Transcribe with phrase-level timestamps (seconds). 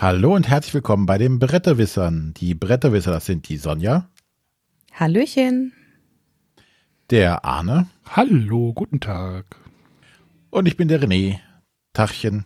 [0.00, 2.32] Hallo und herzlich willkommen bei den Bretterwissern.
[2.36, 4.08] Die Bretterwisser, das sind die Sonja.
[4.92, 5.72] Hallöchen.
[7.10, 7.88] Der Arne.
[8.08, 9.56] Hallo, guten Tag.
[10.50, 11.40] Und ich bin der René.
[11.94, 12.44] Tachchen.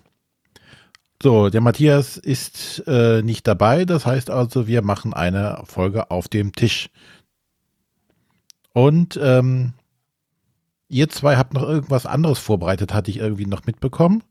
[1.23, 3.85] So, der Matthias ist äh, nicht dabei.
[3.85, 6.89] Das heißt also, wir machen eine Folge auf dem Tisch.
[8.73, 9.75] Und ähm,
[10.89, 14.23] ihr zwei habt noch irgendwas anderes vorbereitet, hatte ich irgendwie noch mitbekommen.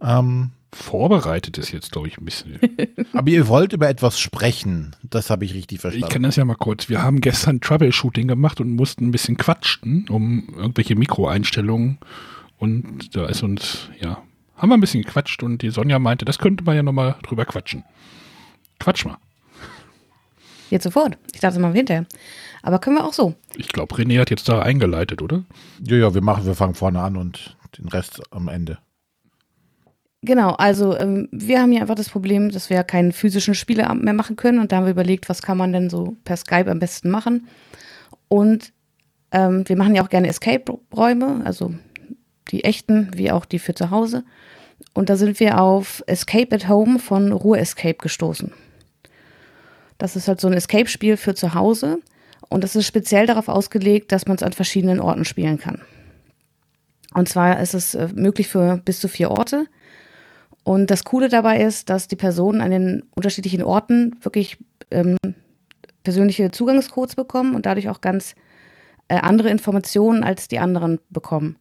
[0.00, 2.58] Ähm, Vorbereitet ist jetzt, glaube ich, ein bisschen.
[3.14, 4.94] Aber ihr wollt über etwas sprechen.
[5.02, 6.06] Das habe ich richtig verstanden.
[6.06, 6.88] Ich kann das ja mal kurz.
[6.88, 11.98] Wir haben gestern Troubleshooting gemacht und mussten ein bisschen quatschen, um irgendwelche Mikroeinstellungen.
[12.58, 14.22] Und da ist uns, ja,
[14.56, 17.46] haben wir ein bisschen gequatscht und die Sonja meinte, das könnte man ja nochmal drüber
[17.46, 17.84] quatschen.
[18.78, 19.16] Quatsch mal.
[20.70, 21.16] Jetzt sofort.
[21.32, 22.04] Ich dachte mal hinterher.
[22.62, 23.34] Aber können wir auch so.
[23.56, 25.44] Ich glaube, René hat jetzt da eingeleitet, oder?
[25.82, 28.78] Ja, ja, wir machen, wir fangen vorne an und den Rest am Ende.
[30.22, 34.14] Genau, also ähm, wir haben hier einfach das Problem, dass wir keinen physischen Spieleabend mehr
[34.14, 36.80] machen können und da haben wir überlegt, was kann man denn so per Skype am
[36.80, 37.46] besten machen.
[38.26, 38.72] Und
[39.30, 41.72] ähm, wir machen ja auch gerne Escape-Räume, also
[42.50, 44.24] die echten wie auch die für zu Hause.
[44.92, 48.52] Und da sind wir auf Escape at Home von Ruhe Escape gestoßen.
[49.98, 51.98] Das ist halt so ein Escape-Spiel für zu Hause
[52.48, 55.82] und das ist speziell darauf ausgelegt, dass man es an verschiedenen Orten spielen kann.
[57.14, 59.66] Und zwar ist es äh, möglich für bis zu vier Orte.
[60.68, 64.58] Und das Coole dabei ist, dass die Personen an den unterschiedlichen Orten wirklich
[64.90, 65.16] ähm,
[66.02, 68.34] persönliche Zugangscodes bekommen und dadurch auch ganz
[69.08, 71.56] äh, andere Informationen als die anderen bekommen.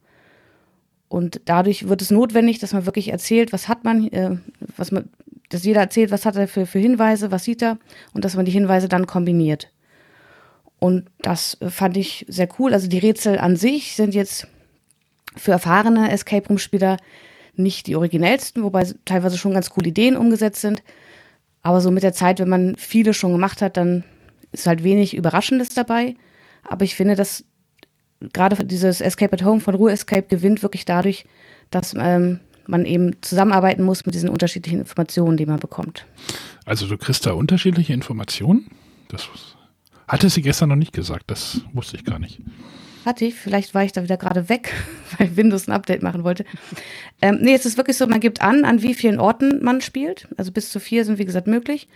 [1.08, 4.40] Und dadurch wird es notwendig, dass man wirklich erzählt, was hat man, äh,
[4.76, 5.08] was man,
[5.48, 7.78] dass jeder erzählt, was hat er für, für Hinweise, was sieht er
[8.14, 9.72] und dass man die Hinweise dann kombiniert.
[10.80, 12.74] Und das fand ich sehr cool.
[12.74, 14.50] Also die Rätsel an sich sind jetzt
[15.38, 16.98] für erfahrene Escape Room Spieler
[17.60, 20.84] nicht die originellsten, wobei teilweise schon ganz coole Ideen umgesetzt sind.
[21.62, 24.04] Aber so mit der Zeit, wenn man viele schon gemacht hat, dann
[24.52, 26.16] ist halt wenig Überraschendes dabei.
[26.64, 27.44] Aber ich finde, dass
[28.34, 31.26] gerade dieses Escape at Home von Ruhe Escape gewinnt wirklich dadurch,
[31.70, 36.06] dass ähm, man eben zusammenarbeiten muss mit diesen unterschiedlichen Informationen, die man bekommt.
[36.66, 38.68] Also du kriegst da unterschiedliche Informationen?
[39.10, 39.30] Das
[40.08, 42.40] hatte sie gestern noch nicht gesagt, das wusste ich gar nicht.
[43.08, 44.74] Hatte ich, vielleicht war ich da wieder gerade weg,
[45.18, 46.44] weil Windows ein Update machen wollte.
[47.22, 50.28] Ähm, nee, es ist wirklich so, man gibt an, an wie vielen Orten man spielt.
[50.36, 51.88] Also bis zu vier sind, wie gesagt, möglich.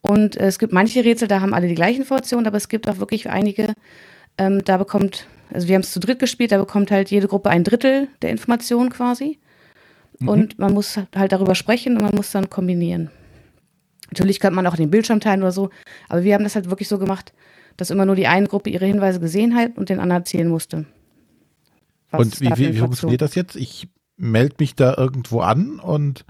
[0.00, 2.88] Und äh, es gibt manche Rätsel, da haben alle die gleichen Informationen, aber es gibt
[2.88, 3.74] auch wirklich einige,
[4.38, 7.50] ähm, da bekommt, also wir haben es zu dritt gespielt, da bekommt halt jede Gruppe
[7.50, 9.38] ein Drittel der Informationen quasi.
[10.18, 10.28] Mhm.
[10.28, 13.10] Und man muss halt darüber sprechen und man muss dann kombinieren.
[14.10, 15.68] Natürlich könnte man auch den Bildschirm teilen oder so,
[16.08, 17.34] aber wir haben das halt wirklich so gemacht,
[17.78, 20.84] dass immer nur die eine Gruppe ihre Hinweise gesehen hat und den anderen erzählen musste.
[22.12, 23.56] und wie, wie, wie funktioniert das jetzt?
[23.56, 26.26] Ich melde mich da irgendwo an und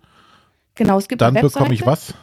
[0.76, 2.14] genau, es gibt dann bekomme ich was?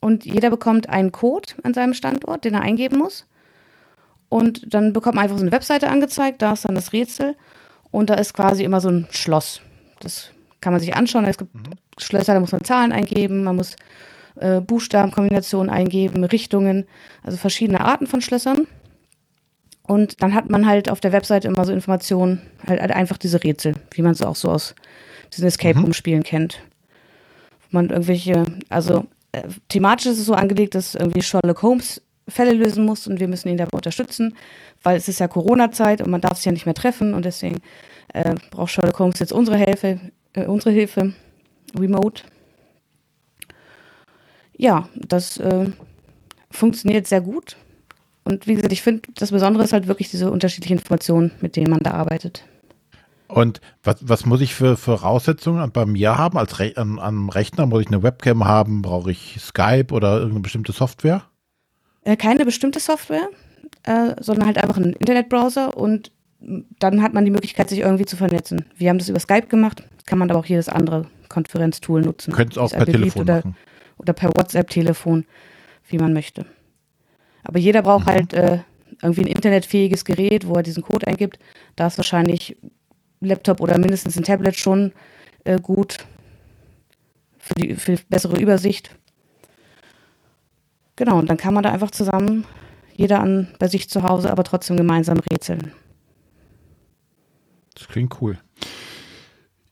[0.00, 3.26] Und jeder bekommt einen Code an seinem Standort, den er eingeben muss.
[4.28, 7.36] Und dann bekommt man einfach so eine Webseite angezeigt, da ist dann das Rätsel
[7.90, 9.60] und da ist quasi immer so ein Schloss.
[10.00, 10.30] Das
[10.60, 11.24] kann man sich anschauen.
[11.24, 11.62] Es gibt mhm.
[11.98, 13.76] Schlösser, da muss man Zahlen eingeben, man muss
[14.36, 16.86] äh, Buchstabenkombinationen eingeben, Richtungen,
[17.22, 18.66] also verschiedene Arten von Schlössern.
[19.82, 23.42] Und dann hat man halt auf der Webseite immer so Informationen, halt, halt einfach diese
[23.42, 24.74] Rätsel, wie man es auch so aus
[25.32, 26.24] diesen Escape Room Spielen mhm.
[26.24, 26.62] kennt.
[27.62, 32.52] Wo man irgendwelche, also äh, thematisch ist es so angelegt, dass irgendwie Sherlock Holmes Fälle
[32.52, 34.36] lösen muss und wir müssen ihn dabei unterstützen,
[34.82, 37.60] weil es ist ja Corona-Zeit und man darf sich ja nicht mehr treffen und deswegen
[38.14, 40.00] äh, braucht Sherlock Holmes jetzt unsere Hilfe,
[40.34, 41.14] äh, unsere Hilfe,
[41.76, 42.22] remote.
[44.60, 45.70] Ja, das äh,
[46.50, 47.56] funktioniert sehr gut.
[48.24, 51.70] Und wie gesagt, ich finde, das Besondere ist halt wirklich diese unterschiedlichen Informationen, mit denen
[51.70, 52.44] man da arbeitet.
[53.26, 56.36] Und was, was muss ich für Voraussetzungen bei mir haben?
[56.36, 58.82] Als Re an, am Rechner muss ich eine Webcam haben?
[58.82, 61.22] Brauche ich Skype oder irgendeine bestimmte Software?
[62.04, 63.30] Äh, keine bestimmte Software,
[63.84, 66.12] äh, sondern halt einfach einen Internetbrowser und
[66.78, 68.66] dann hat man die Möglichkeit, sich irgendwie zu vernetzen.
[68.76, 72.34] Wir haben das über Skype gemacht, kann man aber auch jedes andere Konferenztool nutzen.
[72.34, 73.56] Könnt es auch per Telefon machen.
[74.00, 75.26] Oder per WhatsApp-Telefon,
[75.88, 76.46] wie man möchte.
[77.44, 78.10] Aber jeder braucht mhm.
[78.10, 78.58] halt äh,
[79.02, 81.38] irgendwie ein internetfähiges Gerät, wo er diesen Code eingibt.
[81.76, 82.56] Da ist wahrscheinlich
[83.20, 84.92] Laptop oder mindestens ein Tablet schon
[85.44, 85.98] äh, gut
[87.38, 88.96] für die für bessere Übersicht.
[90.96, 92.46] Genau, und dann kann man da einfach zusammen,
[92.94, 95.72] jeder an bei sich zu Hause, aber trotzdem gemeinsam rätseln.
[97.74, 98.38] Das klingt cool.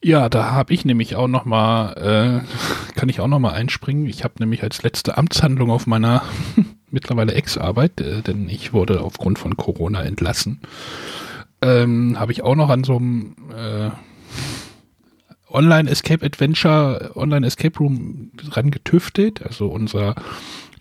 [0.03, 4.07] Ja, da habe ich nämlich auch noch mal, äh, kann ich auch noch mal einspringen.
[4.07, 6.23] Ich habe nämlich als letzte Amtshandlung auf meiner
[6.91, 10.61] mittlerweile Ex-Arbeit, äh, denn ich wurde aufgrund von Corona entlassen,
[11.61, 13.91] ähm, habe ich auch noch an so einem äh,
[15.51, 19.43] Online Escape Adventure, Online Escape Room dran getüftelt.
[19.43, 20.15] Also unser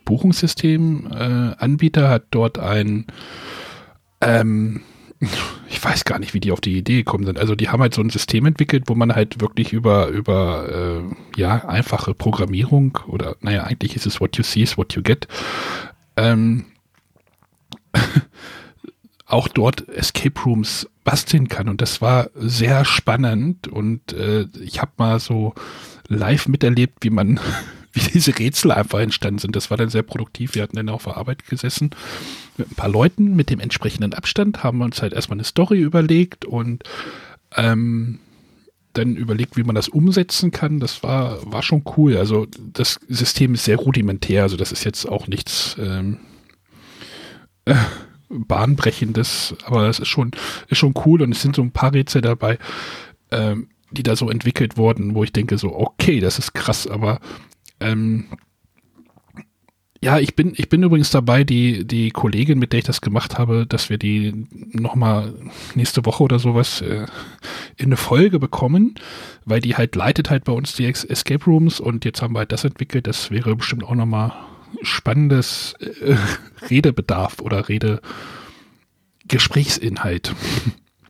[0.06, 3.06] Buchungssystem äh, Anbieter hat dort ein
[4.22, 4.82] ähm,
[5.70, 7.40] ich weiß gar nicht, wie die auf die Idee gekommen sind.
[7.40, 11.40] Also die haben halt so ein System entwickelt, wo man halt wirklich über, über äh,
[11.40, 15.28] ja, einfache Programmierung oder naja, eigentlich ist es what you see is what you get.
[16.16, 16.66] Ähm,
[19.26, 21.70] auch dort Escape Rooms basteln kann.
[21.70, 23.68] Und das war sehr spannend.
[23.68, 25.54] Und äh, ich habe mal so
[26.08, 27.40] live miterlebt, wie man,
[27.94, 29.56] wie diese Rätsel einfach entstanden sind.
[29.56, 30.56] Das war dann sehr produktiv.
[30.56, 31.92] Wir hatten dann auf der Arbeit gesessen
[32.58, 36.46] mit ein paar Leuten mit dem entsprechenden Abstand, haben uns halt erstmal eine Story überlegt
[36.46, 36.84] und
[37.56, 38.20] ähm,
[38.94, 40.80] dann überlegt, wie man das umsetzen kann.
[40.80, 42.18] Das war, war schon cool.
[42.18, 46.18] Also das System ist sehr rudimentär, also das ist jetzt auch nichts ähm,
[47.66, 47.76] äh,
[48.30, 50.32] bahnbrechendes, aber es ist schon,
[50.68, 52.58] ist schon cool und es sind so ein paar Rätsel dabei,
[53.32, 57.20] ähm, die da so entwickelt wurden, wo ich denke so, okay, das ist krass, aber
[57.80, 58.26] ähm,
[60.02, 63.38] ja, ich bin, ich bin übrigens dabei, die, die Kollegin, mit der ich das gemacht
[63.40, 65.34] habe, dass wir die nochmal
[65.74, 67.08] nächste Woche oder sowas äh,
[67.78, 68.96] in eine Folge bekommen,
[69.46, 72.52] weil die halt leitet halt bei uns die Escape Rooms und jetzt haben wir halt
[72.52, 73.08] das entwickelt.
[73.08, 74.34] Das wäre bestimmt auch nochmal
[74.84, 76.16] spannendes äh,
[76.70, 78.02] Redebedarf oder Rede
[79.28, 80.36] Gesprächsinhalt.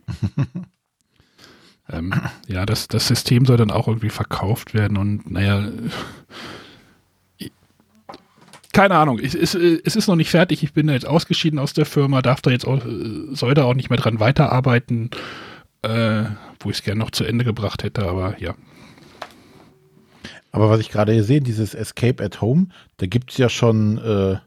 [1.91, 2.13] ähm,
[2.47, 5.69] ja, das, das System soll dann auch irgendwie verkauft werden und naja,
[8.77, 10.61] keine Ahnung, es, es, es, ist noch nicht fertig.
[10.61, 12.79] Ich bin jetzt ausgeschieden aus der Firma, darf da jetzt auch,
[13.31, 15.09] soll da auch nicht mehr dran weiterarbeiten,
[15.81, 16.25] äh,
[16.59, 18.53] wo ich es gerne noch zu Ende gebracht hätte, aber ja.
[20.51, 22.67] Aber was ich gerade hier sehe, dieses Escape at Home,
[22.97, 24.37] da gibt es ja schon äh,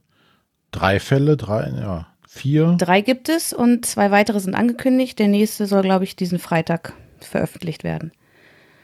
[0.70, 2.76] drei Fälle, drei, ja, vier.
[2.78, 5.18] Drei gibt es und zwei weitere sind angekündigt.
[5.18, 6.94] Der nächste soll, glaube ich, diesen Freitag
[7.24, 8.12] veröffentlicht werden.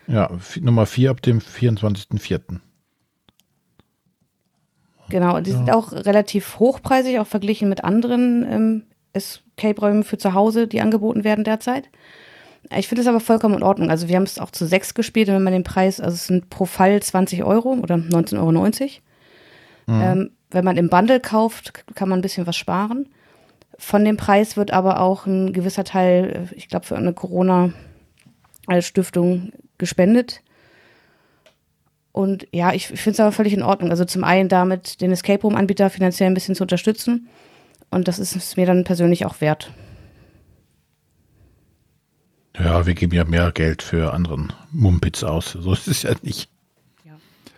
[0.07, 0.31] Ja,
[0.61, 2.61] Nummer vier ab dem 24.04.
[5.09, 5.57] Genau, die ja.
[5.57, 11.25] sind auch relativ hochpreisig, auch verglichen mit anderen ähm, Escape-Räumen für zu Hause, die angeboten
[11.25, 11.89] werden derzeit.
[12.77, 13.91] Ich finde es aber vollkommen in Ordnung.
[13.91, 16.51] Also wir haben es auch zu sechs gespielt, wenn man den Preis, also es sind
[16.51, 18.63] pro Fall 20 Euro oder 19,90 Euro.
[19.87, 20.03] Mhm.
[20.03, 23.09] Ähm, wenn man im Bundle kauft, kann man ein bisschen was sparen.
[23.79, 27.13] Von dem Preis wird aber auch ein gewisser Teil, äh, ich glaube, für eine
[28.67, 30.43] Corona-Stiftung gespendet.
[32.13, 33.91] Und ja, ich, ich finde es aber völlig in Ordnung.
[33.91, 37.29] Also zum einen damit den Escape Room-Anbieter finanziell ein bisschen zu unterstützen.
[37.91, 39.71] Und das ist es mir dann persönlich auch wert.
[42.59, 45.53] Ja, wir geben ja mehr Geld für anderen Mumpitz aus.
[45.53, 46.49] So ist es ja nicht.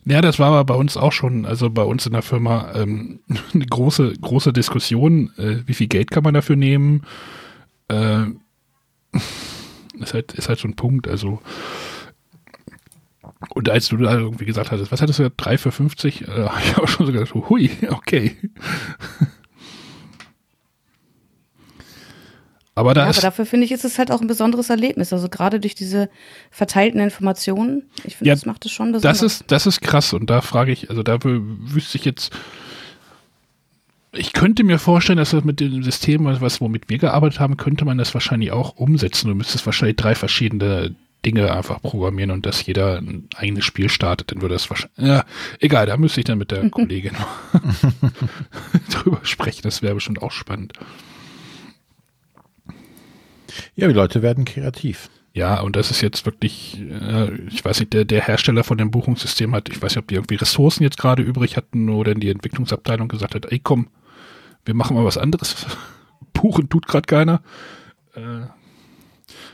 [0.04, 3.20] Ja, das war aber bei uns auch schon, also bei uns in der Firma, ähm,
[3.54, 5.30] eine große, große Diskussion.
[5.36, 7.02] Äh, wie viel Geld kann man dafür nehmen?
[7.88, 8.24] Äh,
[10.02, 11.08] ist, halt, ist halt so ein Punkt.
[11.08, 11.40] Also,
[13.50, 16.60] und als du da irgendwie gesagt hast, was hattest du, 3 für 50, äh, habe
[16.64, 18.36] ich auch schon so gedacht, hui, okay.
[22.78, 25.12] Aber, ja, aber dafür finde ich, ist es halt auch ein besonderes Erlebnis.
[25.12, 26.08] Also gerade durch diese
[26.52, 27.90] verteilten Informationen.
[28.04, 29.18] Ich finde, ja, das macht es schon besonders.
[29.18, 30.12] Das ist, das ist krass.
[30.12, 32.30] Und da frage ich, also da wüsste ich jetzt,
[34.12, 37.84] ich könnte mir vorstellen, dass das mit dem System, was womit wir gearbeitet haben, könnte
[37.84, 39.28] man das wahrscheinlich auch umsetzen.
[39.28, 40.94] Du müsstest wahrscheinlich drei verschiedene
[41.26, 44.98] Dinge einfach programmieren und dass jeder ein eigenes Spiel startet, dann würde das wahrscheinlich.
[44.98, 45.24] Ja,
[45.58, 47.12] egal, da müsste ich dann mit der Kollegin
[48.90, 49.62] drüber sprechen.
[49.62, 50.72] Das wäre bestimmt auch spannend.
[53.74, 55.10] Ja, die Leute werden kreativ.
[55.38, 58.90] Ja, und das ist jetzt wirklich, äh, ich weiß nicht, der, der Hersteller von dem
[58.90, 62.18] Buchungssystem hat, ich weiß nicht, ob die irgendwie Ressourcen jetzt gerade übrig hatten oder in
[62.18, 63.86] die Entwicklungsabteilung gesagt hat, ey komm,
[64.64, 65.64] wir machen mal was anderes.
[66.32, 67.40] Buchen tut gerade keiner.
[68.16, 68.46] Äh,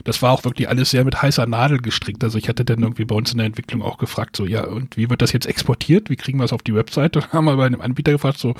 [0.04, 2.24] das war auch wirklich alles sehr mit heißer Nadel gestrickt.
[2.24, 4.96] Also ich hatte dann irgendwie bei uns in der Entwicklung auch gefragt, so, ja, und
[4.96, 6.08] wie wird das jetzt exportiert?
[6.08, 7.20] Wie kriegen wir es auf die Webseite?
[7.30, 8.54] Dann haben wir bei einem Anbieter gefragt, so,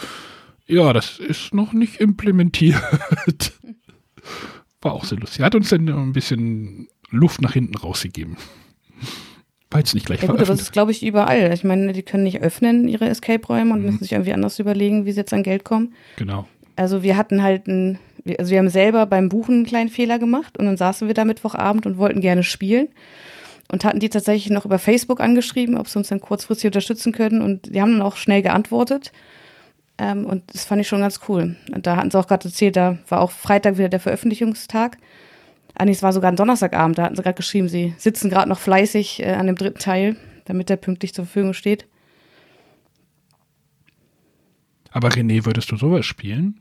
[0.67, 2.83] ja, das ist noch nicht implementiert.
[4.83, 5.41] War auch sehr lustig.
[5.41, 8.37] Er hat uns dann ein bisschen Luft nach hinten rausgegeben.
[9.71, 11.53] War jetzt nicht gleich ja, gut, aber das ist, glaube ich, überall.
[11.53, 13.87] Ich meine, die können nicht öffnen, ihre Escape-Räume und mhm.
[13.87, 15.95] müssen sich irgendwie anders überlegen, wie sie jetzt an Geld kommen.
[16.17, 16.47] Genau.
[16.77, 17.99] Also wir hatten halt ein
[18.39, 21.25] also wir haben selber beim Buchen einen kleinen Fehler gemacht und dann saßen wir da
[21.25, 22.89] Mittwochabend und wollten gerne spielen
[23.71, 27.43] und hatten die tatsächlich noch über Facebook angeschrieben, ob sie uns dann kurzfristig unterstützen können
[27.43, 29.13] und die haben dann auch schnell geantwortet.
[29.99, 31.57] Ähm, und das fand ich schon ganz cool.
[31.73, 34.99] Und da hatten sie auch gerade erzählt, da war auch Freitag wieder der Veröffentlichungstag.
[35.75, 38.49] Ah, nee, es war sogar ein Donnerstagabend, da hatten sie gerade geschrieben, sie sitzen gerade
[38.49, 41.87] noch fleißig äh, an dem dritten Teil, damit der pünktlich zur Verfügung steht.
[44.91, 46.61] Aber René, würdest du sowas spielen?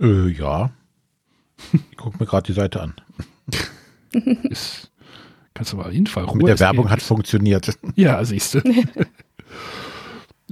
[0.00, 0.70] Äh, ja.
[1.90, 2.94] Ich gucke mir gerade die Seite an.
[4.44, 4.90] ist,
[5.52, 6.38] Kannst du mal hinfallen.
[6.38, 7.76] Mit der Werbung hat funktioniert.
[7.96, 8.62] Ja, siehst du.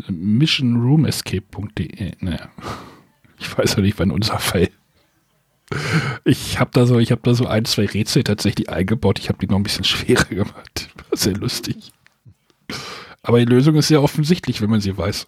[0.09, 2.13] missionroomescape.de.
[2.21, 2.51] Naja.
[3.39, 4.69] Ich weiß ja nicht, wann unser Fall.
[6.25, 9.19] Ich habe da so, ich habe da so ein, zwei Rätsel tatsächlich eingebaut.
[9.19, 10.89] Ich habe die noch ein bisschen schwerer gemacht.
[11.11, 11.93] War sehr lustig.
[13.23, 15.27] Aber die Lösung ist sehr offensichtlich, wenn man sie weiß.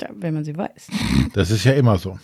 [0.00, 0.88] Ja, wenn man sie weiß.
[1.34, 2.18] Das ist ja immer so.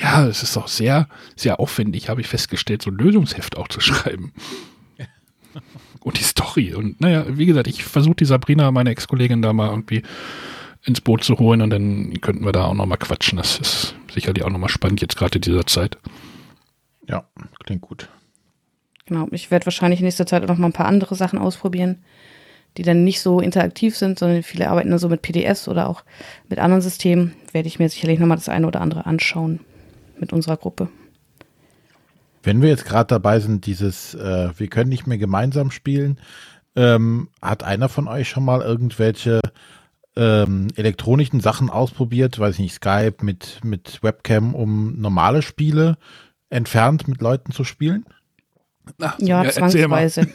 [0.00, 3.80] Ja, es ist auch sehr, sehr aufwendig, habe ich festgestellt, so ein Lösungsheft auch zu
[3.80, 4.32] schreiben.
[6.00, 6.74] Und die Story.
[6.74, 10.02] Und naja, wie gesagt, ich versuche die Sabrina, meine Ex-Kollegin, da mal irgendwie
[10.84, 13.38] ins Boot zu holen und dann könnten wir da auch nochmal quatschen.
[13.38, 15.98] Das ist sicherlich auch nochmal spannend jetzt gerade in dieser Zeit.
[17.08, 17.24] Ja,
[17.64, 18.08] klingt gut.
[19.06, 22.04] Genau, ich werde wahrscheinlich in nächster Zeit auch noch mal ein paar andere Sachen ausprobieren,
[22.76, 26.04] die dann nicht so interaktiv sind, sondern viele arbeiten dann so mit PDFs oder auch
[26.48, 27.34] mit anderen Systemen.
[27.52, 29.60] Werde ich mir sicherlich noch mal das eine oder andere anschauen
[30.18, 30.88] mit unserer Gruppe.
[32.42, 36.20] Wenn wir jetzt gerade dabei sind, dieses, äh, wir können nicht mehr gemeinsam spielen,
[36.76, 39.40] ähm, hat einer von euch schon mal irgendwelche
[40.18, 45.96] ähm, elektronischen Sachen ausprobiert, weiß ich nicht, Skype mit, mit Webcam, um normale Spiele
[46.50, 48.04] entfernt mit Leuten zu spielen?
[49.00, 50.26] Ach, ja, ja, zwangsweise.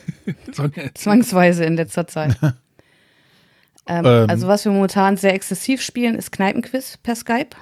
[0.94, 2.38] zwangsweise in letzter Zeit.
[3.88, 7.56] ähm, ähm, also was wir momentan sehr exzessiv spielen, ist Kneipenquiz per Skype.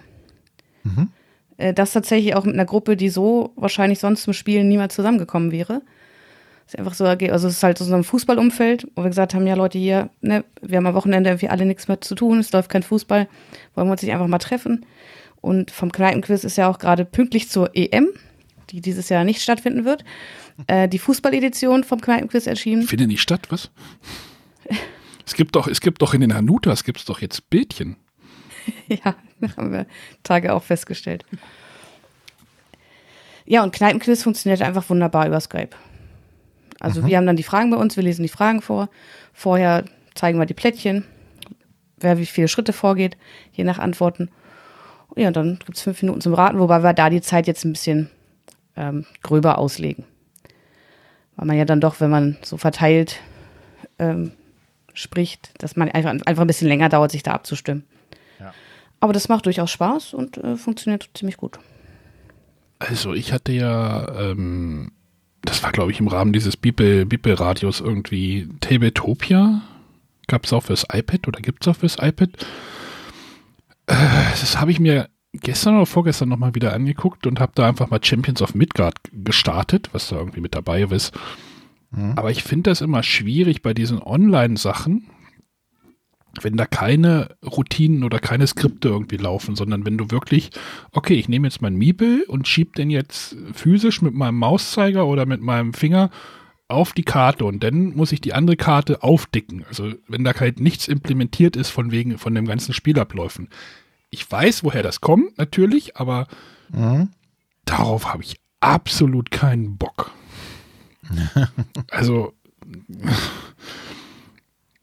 [0.84, 1.10] Mhm.
[1.58, 5.52] Äh, das tatsächlich auch mit einer Gruppe, die so wahrscheinlich sonst zum Spielen niemals zusammengekommen
[5.52, 5.82] wäre.
[6.72, 9.56] Ist einfach so, also es ist halt so ein Fußballumfeld, wo wir gesagt haben, ja
[9.56, 12.70] Leute hier, ne, wir haben am Wochenende irgendwie alle nichts mehr zu tun, es läuft
[12.70, 13.28] kein Fußball,
[13.76, 14.86] wollen wir uns nicht einfach mal treffen.
[15.42, 18.08] Und vom Kneipenquiz ist ja auch gerade pünktlich zur EM,
[18.70, 20.06] die dieses Jahr nicht stattfinden wird,
[20.68, 22.84] äh, die Fußballedition vom Kneipenquiz erschienen.
[22.84, 23.70] Findet nicht statt, was?
[25.26, 27.98] es gibt doch, es gibt doch in den Hanutas, gibt es doch jetzt Bildchen.
[28.88, 29.16] ja,
[29.58, 29.88] haben wir
[30.24, 31.26] Tage auch festgestellt.
[33.46, 35.76] Ja, und Kneipenquiz funktioniert einfach wunderbar über Skype.
[36.82, 37.08] Also mhm.
[37.08, 38.90] wir haben dann die Fragen bei uns, wir lesen die Fragen vor.
[39.34, 39.86] Vorher
[40.16, 41.06] zeigen wir die Plättchen,
[41.98, 43.18] wer wie viele Schritte vorgeht,
[43.54, 44.30] je nach Antworten.
[45.16, 47.74] Ja, dann gibt es fünf Minuten zum Raten, wobei wir da die Zeit jetzt ein
[47.74, 48.10] bisschen
[48.76, 50.06] ähm, gröber auslegen.
[51.36, 53.20] Weil man ja dann doch, wenn man so verteilt
[54.00, 54.32] ähm,
[54.94, 57.86] spricht, dass man einfach, einfach ein bisschen länger dauert, sich da abzustimmen.
[58.40, 58.54] Ja.
[59.00, 61.60] Aber das macht durchaus Spaß und äh, funktioniert ziemlich gut.
[62.80, 64.92] Also ich hatte ja, ähm,
[65.44, 69.62] das war glaube ich im Rahmen dieses Bibel-Radios irgendwie Tabletopia.
[70.28, 72.30] Gab es auch fürs iPad oder gibt es auch fürs iPad?
[73.88, 73.96] Äh,
[74.32, 78.04] das habe ich mir gestern oder vorgestern nochmal wieder angeguckt und habe da einfach mal
[78.04, 81.14] Champions of Midgard gestartet, was da irgendwie mit dabei ist.
[81.92, 82.14] Mhm.
[82.16, 85.08] Aber ich finde das immer schwierig bei diesen Online-Sachen,
[86.40, 90.52] wenn da keine Routinen oder keine Skripte irgendwie laufen, sondern wenn du wirklich,
[90.92, 95.26] okay, ich nehme jetzt mein Miebel und schiebe den jetzt physisch mit meinem Mauszeiger oder
[95.26, 96.10] mit meinem Finger
[96.70, 99.66] auf die Karte und dann muss ich die andere Karte aufdicken.
[99.68, 103.50] Also wenn da halt nichts implementiert ist von wegen von dem ganzen Spielabläufen.
[104.10, 106.28] Ich weiß, woher das kommt, natürlich, aber
[106.70, 107.10] mhm.
[107.66, 110.12] darauf habe ich absolut keinen Bock.
[111.90, 112.34] also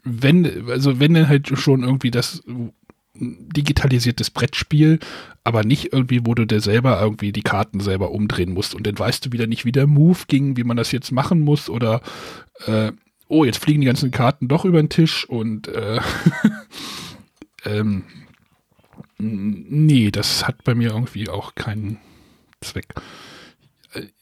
[0.09, 2.43] wenn, also wenn dann halt schon irgendwie das
[3.21, 5.01] digitalisiertes Brettspiel,
[5.45, 8.99] aber nicht irgendwie, wo du dir selber irgendwie die Karten selber umdrehen musst und dann
[8.99, 12.01] weißt du wieder nicht, wie der Move ging, wie man das jetzt machen muss oder
[12.67, 12.93] äh,
[13.29, 16.01] oh, jetzt fliegen die ganzen Karten doch über den Tisch und äh,
[17.65, 18.05] ähm,
[19.19, 21.99] nee, das hat bei mir irgendwie auch keinen
[22.61, 22.95] Zweck.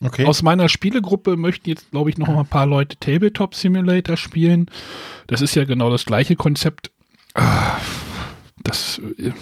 [0.00, 0.26] Okay.
[0.26, 4.70] Aus meiner Spielegruppe möchten jetzt, glaube ich, noch ein paar Leute Tabletop Simulator spielen.
[5.26, 6.90] Das ist ja genau das gleiche Konzept.
[7.34, 7.78] Ah,
[8.62, 9.32] das äh,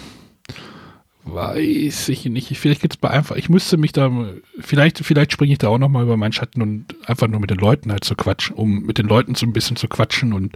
[1.23, 2.57] weiß ich nicht.
[2.57, 3.35] Vielleicht geht es bei einfach.
[3.35, 4.11] Ich müsste mich da,
[4.59, 7.51] vielleicht, vielleicht springe ich da auch noch mal über meinen Schatten und einfach nur mit
[7.51, 10.55] den Leuten halt zu quatschen, um mit den Leuten so ein bisschen zu quatschen und,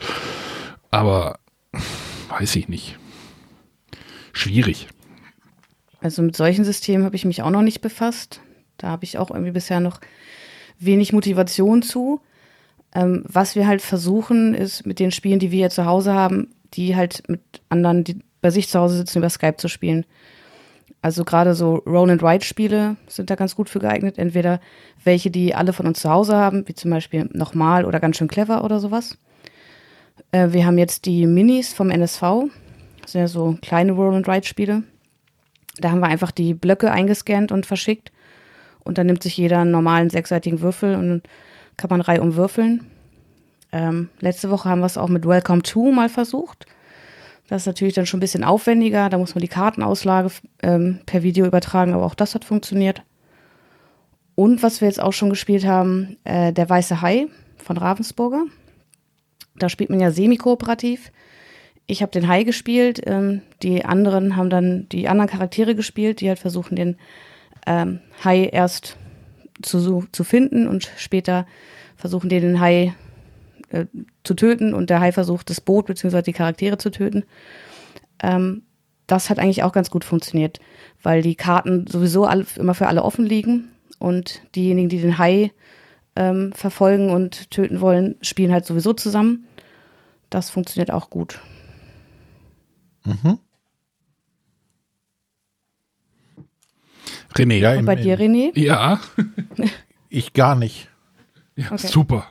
[0.91, 1.39] aber
[2.29, 2.97] weiß ich nicht.
[4.33, 4.87] Schwierig.
[6.01, 8.41] Also mit solchen Systemen habe ich mich auch noch nicht befasst.
[8.79, 9.99] Da habe ich auch irgendwie bisher noch
[10.79, 12.21] wenig Motivation zu.
[12.93, 16.47] Ähm, was wir halt versuchen, ist mit den Spielen, die wir hier zu Hause haben,
[16.73, 20.05] die halt mit anderen, die bei sich zu Hause sitzen, über Skype zu spielen.
[21.01, 24.17] Also gerade so Roll and Ride Spiele sind da ganz gut für geeignet.
[24.17, 24.59] Entweder
[25.03, 28.27] welche, die alle von uns zu Hause haben, wie zum Beispiel Nochmal oder ganz schön
[28.27, 29.17] clever oder sowas.
[30.31, 32.21] Äh, wir haben jetzt die Minis vom NSV.
[33.01, 34.83] Das sind ja so kleine Roll and Ride Spiele.
[35.77, 38.11] Da haben wir einfach die Blöcke eingescannt und verschickt.
[38.83, 41.23] Und dann nimmt sich jeder einen normalen sechsseitigen Würfel und
[41.77, 42.85] kann man reihum würfeln.
[43.71, 46.65] Ähm, letzte Woche haben wir es auch mit Welcome to mal versucht.
[47.47, 49.09] Das ist natürlich dann schon ein bisschen aufwendiger.
[49.09, 50.29] Da muss man die Kartenauslage
[50.61, 53.03] ähm, per Video übertragen, aber auch das hat funktioniert.
[54.35, 58.45] Und was wir jetzt auch schon gespielt haben, äh, der Weiße Hai von Ravensburger.
[59.57, 61.11] Da spielt man ja semi-kooperativ.
[61.87, 66.29] Ich habe den Hai gespielt, ähm, die anderen haben dann die anderen Charaktere gespielt, die
[66.29, 66.97] halt versuchen, den
[67.65, 68.97] ähm, Hai erst
[69.61, 71.45] zu, zu finden und später
[71.95, 72.93] versuchen die den Hai
[73.69, 73.85] äh,
[74.23, 76.21] zu töten und der Hai versucht das Boot bzw.
[76.21, 77.23] die Charaktere zu töten.
[78.21, 78.63] Ähm,
[79.07, 80.59] das hat eigentlich auch ganz gut funktioniert,
[81.01, 85.51] weil die Karten sowieso alle, immer für alle offen liegen und diejenigen, die den Hai
[86.15, 89.47] ähm, verfolgen und töten wollen, spielen halt sowieso zusammen.
[90.29, 91.39] Das funktioniert auch gut.
[93.03, 93.39] Mhm.
[97.35, 97.57] René.
[97.57, 98.57] Ja, und bei dir, René?
[98.57, 98.99] Ja.
[100.09, 100.89] ich gar nicht.
[101.55, 101.87] Ja, okay.
[101.87, 102.27] super.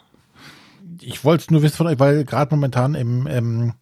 [1.00, 3.75] Ich wollte es nur wissen von euch, weil gerade momentan im, im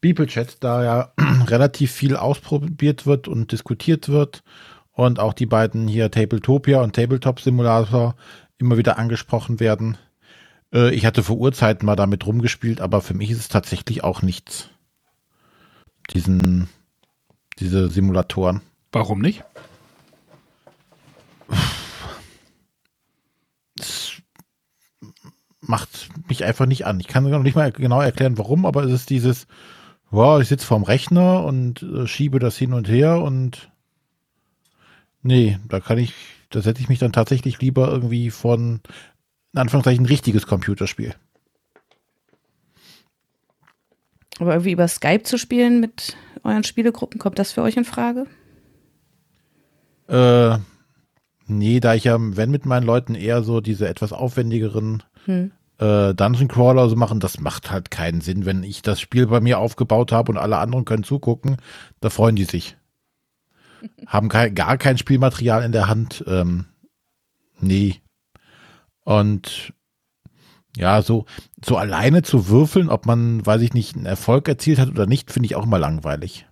[0.00, 1.12] People-Chat da ja
[1.46, 4.42] relativ viel ausprobiert wird und diskutiert wird
[4.92, 8.14] und auch die beiden hier Tabletopia und Tabletop Simulator
[8.58, 9.96] immer wieder angesprochen werden.
[10.72, 14.22] Äh, ich hatte vor Urzeiten mal damit rumgespielt, aber für mich ist es tatsächlich auch
[14.22, 14.68] nichts.
[16.12, 16.68] Diesen,
[17.58, 18.60] diese Simulatoren.
[18.92, 19.44] Warum nicht?
[25.70, 27.00] Macht mich einfach nicht an.
[27.00, 29.46] Ich kann noch nicht mal genau erklären, warum, aber es ist dieses,
[30.10, 33.70] wow, ich sitze vorm Rechner und äh, schiebe das hin und her und
[35.22, 36.12] nee, da kann ich,
[36.50, 38.80] da setze ich mich dann tatsächlich lieber irgendwie von,
[39.52, 41.14] in Anführungszeichen, richtiges Computerspiel.
[44.40, 48.26] Aber irgendwie über Skype zu spielen mit euren Spielegruppen, kommt das für euch in Frage?
[50.08, 50.58] Äh,
[51.46, 56.14] nee, da ich ja, wenn mit meinen Leuten eher so diese etwas aufwendigeren hm äh,
[56.14, 58.44] Dungeon Crawler so machen, das macht halt keinen Sinn.
[58.44, 61.56] Wenn ich das Spiel bei mir aufgebaut habe und alle anderen können zugucken,
[62.00, 62.76] da freuen die sich.
[64.06, 66.22] Haben kein, gar kein Spielmaterial in der Hand.
[66.26, 66.66] Ähm,
[67.60, 67.96] nee.
[69.04, 69.72] Und
[70.76, 71.24] ja, so,
[71.64, 75.32] so alleine zu würfeln, ob man, weiß ich nicht, einen Erfolg erzielt hat oder nicht,
[75.32, 76.46] finde ich auch immer langweilig.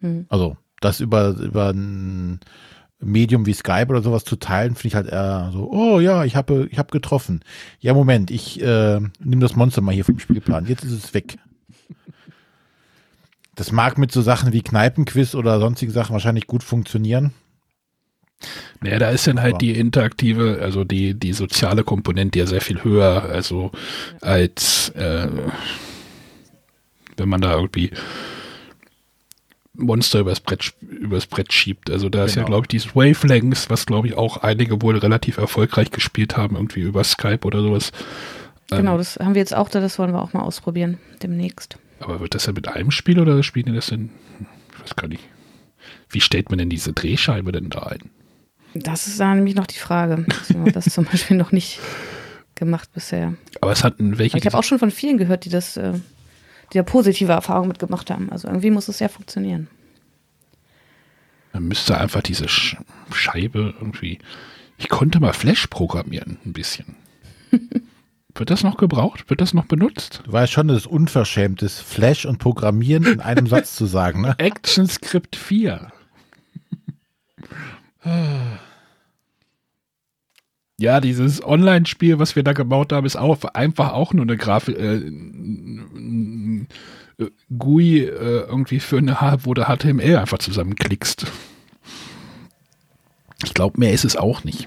[0.00, 0.26] Hm.
[0.28, 2.40] Also, das über, über ein
[3.04, 6.36] Medium wie Skype oder sowas zu teilen, finde ich halt eher so, oh ja, ich
[6.36, 7.40] habe ich hab getroffen.
[7.80, 10.66] Ja, Moment, ich äh, nehme das Monster mal hier vom Spielplan.
[10.66, 11.36] Jetzt ist es weg.
[13.54, 17.32] Das mag mit so Sachen wie Kneipenquiz oder sonstige Sachen wahrscheinlich gut funktionieren.
[18.80, 22.82] Naja, da ist dann halt die interaktive, also die, die soziale Komponente ja sehr viel
[22.84, 23.70] höher, also
[24.20, 25.28] als äh,
[27.16, 27.90] wenn man da irgendwie
[29.76, 31.90] Monster übers Brett, übers Brett schiebt.
[31.90, 32.46] Also da ist ja, genau.
[32.46, 36.80] glaube ich, dieses Wavelengths, was, glaube ich, auch einige wohl relativ erfolgreich gespielt haben, irgendwie
[36.80, 37.90] über Skype oder sowas.
[38.70, 41.78] Genau, ähm, das haben wir jetzt auch da, das wollen wir auch mal ausprobieren, demnächst.
[42.00, 44.10] Aber wird das ja mit einem Spiel oder spielen die das denn?
[44.74, 45.24] Ich weiß gar nicht.
[46.08, 48.10] Wie stellt man denn diese Drehscheibe denn da ein?
[48.74, 50.26] Das ist da nämlich noch die Frage.
[50.48, 51.80] Wir das zum Beispiel noch nicht
[52.54, 53.34] gemacht bisher.
[53.60, 54.38] Aber es hatten welche.
[54.38, 55.94] ich habe auch schon von vielen gehört, die das äh,
[56.74, 58.30] die da positive Erfahrungen mitgemacht haben.
[58.30, 59.68] Also irgendwie muss es ja funktionieren.
[61.52, 62.76] Man müsste einfach diese Sch
[63.12, 64.18] Scheibe irgendwie.
[64.76, 66.96] Ich konnte mal Flash programmieren, ein bisschen.
[68.34, 69.30] Wird das noch gebraucht?
[69.30, 70.22] Wird das noch benutzt?
[70.24, 74.22] Du weißt schon, dass es unverschämt ist, Flash und Programmieren in einem Satz zu sagen,
[74.22, 74.34] ne?
[74.40, 75.92] ActionScript 4.
[80.78, 84.76] Ja, dieses Online-Spiel, was wir da gebaut haben, ist auch einfach auch nur eine Grafik,
[84.76, 85.02] äh,
[87.56, 91.26] GUI äh, irgendwie für eine, wo du HTML einfach zusammenklickst.
[93.44, 94.66] Ich glaube, mehr ist es auch nicht.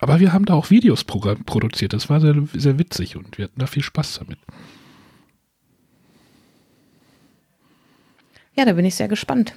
[0.00, 1.92] Aber wir haben da auch Videos produziert.
[1.92, 4.38] Das war sehr, sehr witzig und wir hatten da viel Spaß damit.
[8.54, 9.54] Ja, da bin ich sehr gespannt.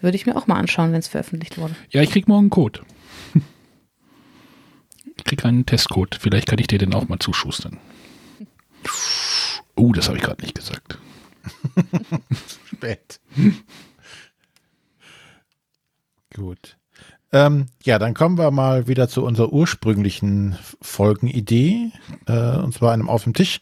[0.00, 1.74] Würde ich mir auch mal anschauen, wenn es veröffentlicht wurde.
[1.90, 2.80] Ja, ich krieg morgen einen Code.
[5.16, 6.16] Ich krieg einen Testcode.
[6.18, 7.78] Vielleicht kann ich dir den auch mal zuschustern.
[9.74, 10.96] Oh, das habe ich gerade nicht gesagt.
[12.66, 13.20] Spät.
[16.34, 16.76] Gut.
[17.32, 21.92] Ähm, ja, dann kommen wir mal wieder zu unserer ursprünglichen Folgenidee,
[22.26, 23.60] äh, und zwar einem auf dem Tisch,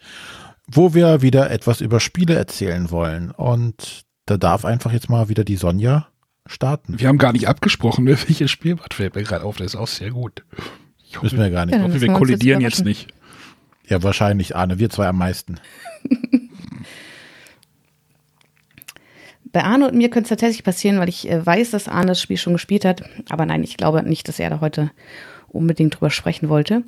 [0.67, 3.31] wo wir wieder etwas über Spiele erzählen wollen.
[3.31, 6.09] Und da darf einfach jetzt mal wieder die Sonja
[6.47, 6.99] starten.
[6.99, 9.57] Wir haben gar nicht abgesprochen, ne, welches Spiel was fällt mir gerade auf.
[9.57, 10.45] Das ist auch sehr gut.
[11.09, 11.77] Ich hoffe, wir gar nicht.
[11.77, 13.09] Ich hoffe, wir kollidieren jetzt, jetzt nicht.
[13.87, 14.79] Ja, wahrscheinlich, Arne.
[14.79, 15.61] Wir zwei am meisten.
[19.53, 22.21] Bei Arne und mir könnte es tatsächlich passieren, weil ich äh, weiß, dass Arne das
[22.21, 23.05] Spiel schon gespielt hat.
[23.31, 24.91] Aber nein, ich glaube nicht, dass er da heute
[25.49, 26.83] unbedingt drüber sprechen wollte.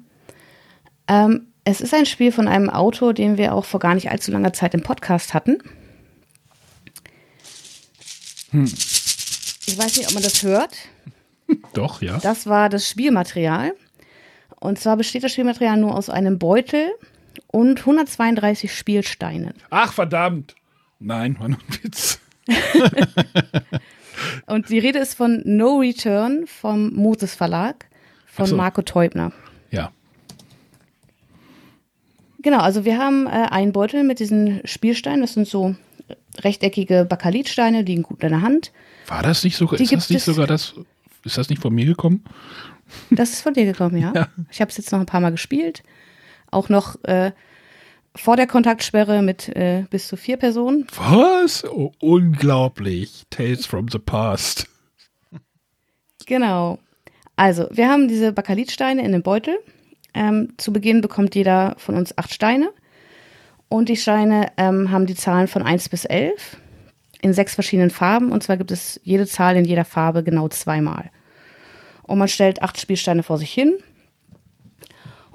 [1.06, 4.30] Ähm, es ist ein Spiel von einem Autor, den wir auch vor gar nicht allzu
[4.32, 5.58] langer Zeit im Podcast hatten.
[8.50, 8.66] Hm.
[9.68, 10.78] Ich weiß nicht, ob man das hört.
[11.74, 12.16] Doch, ja.
[12.20, 13.74] Das war das Spielmaterial.
[14.58, 16.90] Und zwar besteht das Spielmaterial nur aus einem Beutel
[17.48, 19.52] und 132 Spielsteinen.
[19.68, 20.54] Ach, verdammt.
[21.00, 22.18] Nein, war nur ein Witz.
[24.46, 27.86] Und die Rede ist von No Return vom Moses Verlag
[28.24, 28.56] von so.
[28.56, 29.32] Marco Teubner.
[29.70, 29.92] Ja.
[32.40, 35.20] Genau, also wir haben äh, einen Beutel mit diesen Spielsteinen.
[35.20, 35.76] Das sind so
[36.38, 38.72] rechteckige Bakelitsteine, die liegen gut in der Hand.
[39.06, 40.74] War das nicht sogar, Die ist das nicht sogar das,
[41.24, 42.24] ist das nicht von mir gekommen?
[43.10, 44.12] Das ist von dir gekommen, ja.
[44.14, 44.28] Ja.
[44.50, 45.82] Ich habe es jetzt noch ein paar Mal gespielt.
[46.50, 47.32] Auch noch äh,
[48.14, 50.86] vor der Kontaktsperre mit äh, bis zu vier Personen.
[50.96, 51.64] Was?
[51.64, 53.24] Oh, unglaublich.
[53.30, 54.66] Tales from the past.
[56.26, 56.78] Genau.
[57.36, 59.58] Also, wir haben diese Bakelitsteine in dem Beutel.
[60.14, 62.70] Ähm, zu Beginn bekommt jeder von uns acht Steine.
[63.68, 66.56] Und die Steine ähm, haben die Zahlen von 1 bis 11
[67.20, 68.32] in sechs verschiedenen Farben.
[68.32, 71.10] Und zwar gibt es jede Zahl in jeder Farbe genau zweimal.
[72.02, 73.74] Und man stellt acht Spielsteine vor sich hin.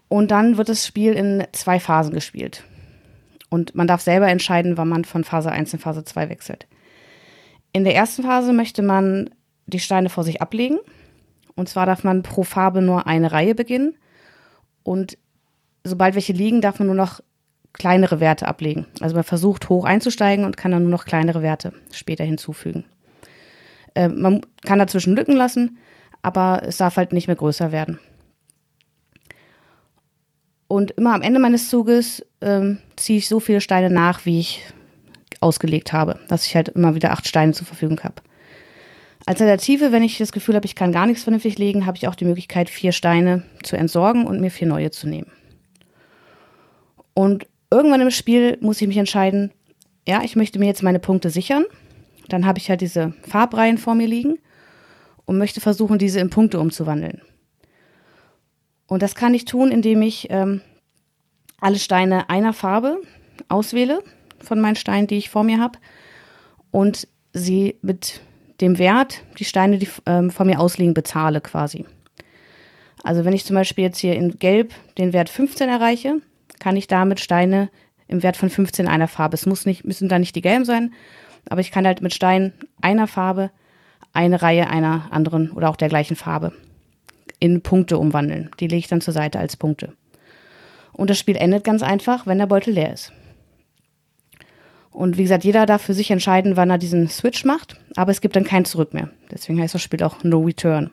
[0.08, 2.63] Und dann wird das Spiel in zwei Phasen gespielt.
[3.50, 6.67] Und man darf selber entscheiden, wann man von Phase 1 in Phase 2 wechselt.
[7.72, 9.30] In der ersten Phase möchte man
[9.67, 10.80] die Steine vor sich ablegen.
[11.56, 13.96] Und zwar darf man pro Farbe nur eine Reihe beginnen.
[14.82, 15.17] Und
[15.84, 17.22] sobald welche liegen, darf man nur noch
[17.73, 18.86] kleinere Werte ablegen.
[19.01, 22.86] Also man versucht hoch einzusteigen und kann dann nur noch kleinere Werte später hinzufügen.
[23.95, 25.77] Äh, man kann dazwischen Lücken lassen,
[26.21, 27.99] aber es darf halt nicht mehr größer werden.
[30.67, 34.63] Und immer am Ende meines Zuges ähm, ziehe ich so viele Steine nach, wie ich
[35.39, 38.15] ausgelegt habe, dass ich halt immer wieder acht Steine zur Verfügung habe.
[39.25, 42.15] Alternative, wenn ich das Gefühl habe, ich kann gar nichts vernünftig legen, habe ich auch
[42.15, 45.31] die Möglichkeit, vier Steine zu entsorgen und mir vier neue zu nehmen.
[47.13, 49.51] Und irgendwann im Spiel muss ich mich entscheiden,
[50.07, 51.65] ja, ich möchte mir jetzt meine Punkte sichern.
[52.29, 54.38] Dann habe ich halt diese Farbreihen vor mir liegen
[55.25, 57.21] und möchte versuchen, diese in Punkte umzuwandeln.
[58.88, 60.62] Und das kann ich tun, indem ich ähm,
[61.59, 63.01] alle Steine einer Farbe
[63.47, 64.03] auswähle
[64.39, 65.79] von meinen Steinen, die ich vor mir habe,
[66.71, 68.21] und sie mit
[68.62, 71.86] dem Wert, die Steine, die ähm, vor mir ausliegen, bezahle quasi.
[73.03, 76.21] Also wenn ich zum Beispiel jetzt hier in Gelb den Wert 15 erreiche,
[76.63, 77.69] kann ich damit Steine
[78.08, 79.36] im Wert von 15 einer Farbe.
[79.36, 80.93] Es muss nicht, müssen da nicht die gelben sein,
[81.49, 83.52] aber ich kann halt mit Steinen einer Farbe
[84.13, 86.54] eine Reihe einer anderen oder auch der gleichen Farbe
[87.39, 88.49] in Punkte umwandeln.
[88.62, 89.91] Die lege ich dann zur Seite als Punkte.
[90.93, 93.12] Und das Spiel endet ganz einfach, wenn der Beutel leer ist.
[94.89, 98.21] Und wie gesagt, jeder darf für sich entscheiden, wann er diesen Switch macht, aber es
[98.21, 99.10] gibt dann kein Zurück mehr.
[99.32, 100.91] Deswegen heißt das Spiel auch No Return.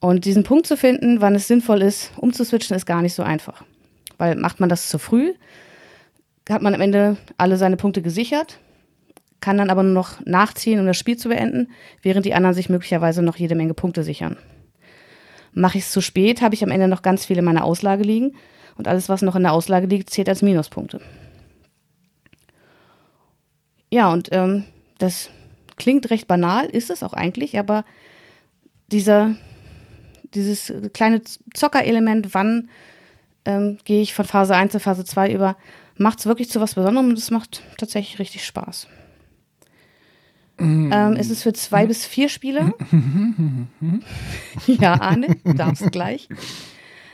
[0.00, 3.64] Und diesen Punkt zu finden, wann es sinnvoll ist, umzuswitchen, ist gar nicht so einfach.
[4.18, 5.32] Weil macht man das zu früh,
[6.48, 8.58] hat man am Ende alle seine Punkte gesichert,
[9.40, 11.70] kann dann aber nur noch nachziehen, um das Spiel zu beenden,
[12.02, 14.36] während die anderen sich möglicherweise noch jede Menge Punkte sichern.
[15.52, 18.02] Mache ich es zu spät, habe ich am Ende noch ganz viel in meiner Auslage
[18.02, 18.34] liegen
[18.76, 21.00] und alles, was noch in der Auslage liegt, zählt als Minuspunkte.
[23.90, 24.64] Ja, und ähm,
[24.98, 25.30] das
[25.76, 27.84] klingt recht banal, ist es auch eigentlich, aber
[28.90, 29.34] dieser,
[30.34, 31.22] dieses kleine
[31.54, 32.68] Zockerelement, wann
[33.48, 35.56] ähm, gehe ich von Phase 1 zu Phase 2 über,
[35.96, 38.86] macht es wirklich zu was Besonderem und es macht tatsächlich richtig Spaß.
[40.60, 42.74] Ähm, es ist für zwei bis vier Spieler.
[44.66, 46.28] ja, Arne, du darfst gleich.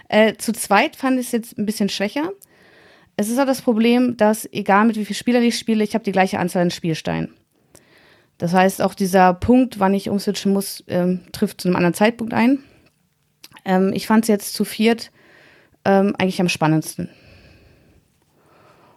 [0.09, 2.33] Äh, zu zweit fand ich es jetzt ein bisschen schwächer.
[3.17, 6.05] Es ist auch das Problem, dass egal mit wie vielen Spielern ich spiele, ich habe
[6.05, 7.35] die gleiche Anzahl an Spielsteinen.
[8.39, 12.35] Das heißt, auch dieser Punkt, wann ich umswitchen muss, ähm, trifft zu einem anderen Zeitpunkt
[12.35, 12.59] ein.
[13.65, 15.13] Ähm, ich fand es jetzt zu viert
[15.85, 17.09] ähm, eigentlich am spannendsten.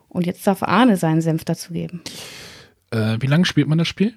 [0.10, 2.02] Und jetzt darf Arne seinen Senf dazu geben.
[2.92, 4.14] Äh, wie lange spielt man das Spiel?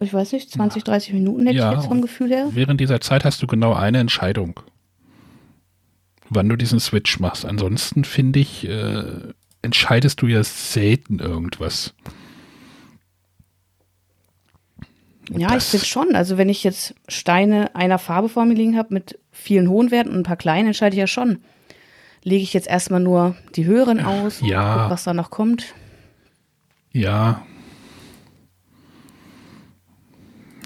[0.00, 2.48] Ich weiß nicht, 20, 30 Minuten hätte Ja, ich jetzt vom Gefühl her.
[2.52, 4.60] Während dieser Zeit hast du genau eine Entscheidung,
[6.30, 7.44] wann du diesen Switch machst.
[7.44, 9.04] Ansonsten finde ich, äh,
[9.62, 11.94] entscheidest du ja selten irgendwas.
[15.30, 16.14] Und Ja, ich finde schon.
[16.14, 20.10] Also wenn ich jetzt Steine einer Farbe vor mir liegen habe mit vielen hohen Werten
[20.10, 21.38] und ein paar kleinen, entscheide ich ja schon.
[22.22, 24.82] Lege ich jetzt erstmal nur die höheren aus, Ja.
[24.82, 25.74] guck, was da noch kommt.
[26.92, 27.42] Ja.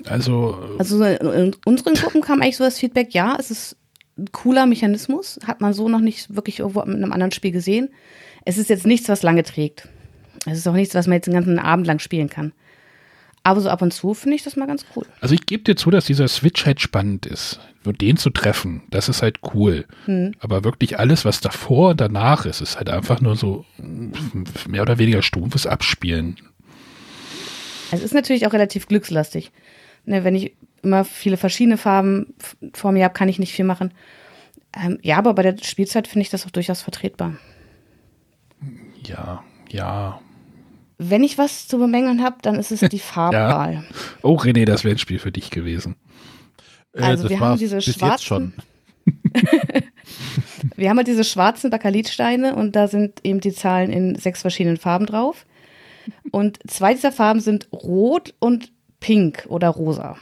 [0.06, 3.76] Also, Also so in unseren Gruppen kam eigentlich so das Feedback, ja, es ist
[4.18, 7.88] ein cooler Mechanismus, hat man so noch nicht wirklich irgendwo in einem anderen Spiel gesehen.
[8.44, 9.88] Es ist jetzt nichts, was lange trägt.
[10.46, 12.52] Es ist auch nichts, was man jetzt den ganzen Abend lang spielen kann.
[13.44, 15.06] Aber so ab und zu finde ich das mal ganz cool.
[15.20, 17.60] also ich gebe dir zu, dass dieser Switch halt spannend ist.
[17.84, 19.84] Und den zu treffen, das ist halt cool.
[20.40, 23.66] Aber wirklich alles, was davor und danach ist, ist halt einfach nur so
[24.66, 26.36] mehr oder weniger stumpfes Abspielen.
[27.90, 29.52] Es ist natürlich auch relativ glückslastig.
[30.06, 32.34] Ne, wenn ich immer viele verschiedene Farben
[32.72, 33.92] vor mir habe, kann ich nicht viel machen.
[34.74, 37.36] Ähm, ja, aber bei der Spielzeit finde ich das auch durchaus vertretbar.
[39.06, 40.20] Ja, ja.
[40.98, 43.74] Wenn ich was zu bemängeln habe, dann ist es die Farbwahl.
[43.74, 43.84] ja.
[44.22, 45.96] Oh, René, das wäre ein Spiel für dich gewesen.
[46.92, 48.54] Äh, also, wir haben diese schwarzen.
[50.76, 54.76] wir haben halt diese schwarzen Bakelitsteine und da sind eben die Zahlen in sechs verschiedenen
[54.76, 55.44] Farben drauf.
[56.30, 60.16] Und zwei dieser Farben sind rot und pink oder rosa.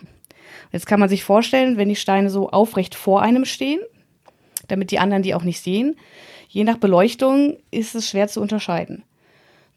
[0.73, 3.81] Jetzt kann man sich vorstellen, wenn die Steine so aufrecht vor einem stehen,
[4.69, 5.97] damit die anderen die auch nicht sehen,
[6.49, 9.05] je nach Beleuchtung ist es schwer zu unterscheiden.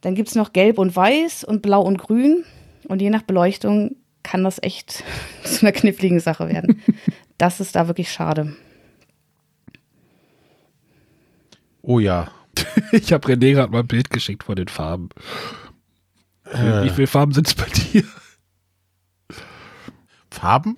[0.06, 2.44] Dann gibt es noch gelb und weiß und blau und grün.
[2.88, 5.04] Und je nach Beleuchtung kann das echt
[5.44, 6.84] zu einer kniffligen Sache werden.
[7.38, 8.56] Das ist da wirklich schade.
[11.82, 12.32] Oh ja.
[12.94, 15.10] Ich habe René gerade mal ein Bild geschickt von den Farben.
[16.46, 16.84] Äh.
[16.84, 18.06] Wie viele Farben sind es bei dir?
[20.30, 20.78] Farben?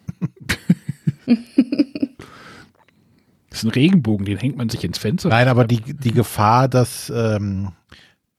[3.50, 5.30] das ist ein Regenbogen, den hängt man sich ins Fenster.
[5.30, 7.74] Nein, aber die, die Gefahr, dass ähm,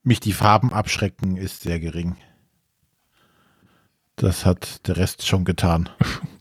[0.08, 2.16] mich die Farben abschrecken, ist sehr gering.
[4.16, 5.88] Das hat der Rest schon getan.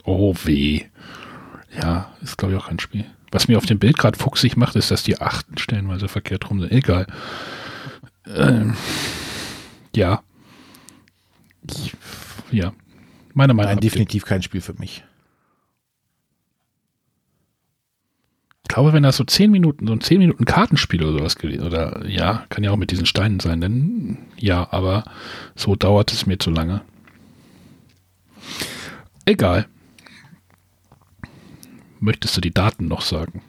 [0.03, 0.85] Oh weh.
[1.79, 3.05] Ja, ist glaube ich auch ein Spiel.
[3.31, 6.61] Was mir auf dem Bild gerade fuchsig macht, ist, dass die achten stellenweise verkehrt rum
[6.61, 6.71] sind.
[6.71, 7.07] Egal.
[8.25, 8.75] Ähm,
[9.95, 10.23] ja.
[11.69, 11.93] Ich,
[12.51, 12.73] ja.
[13.33, 13.73] Meine Meinung.
[13.73, 15.03] Nein, definitiv kein Spiel für mich.
[18.67, 22.07] Glaube, wenn das so zehn Minuten, so ein zehn Minuten Kartenspiel oder sowas gewesen, oder
[22.07, 25.03] ja, kann ja auch mit diesen Steinen sein, denn ja, aber
[25.55, 26.81] so dauert es mir zu lange.
[29.25, 29.67] Egal.
[31.99, 33.41] Möchtest du die Daten noch sagen?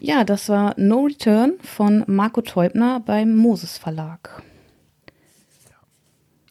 [0.00, 4.42] Ja, das war No Return von Marco Teubner beim Moses Verlag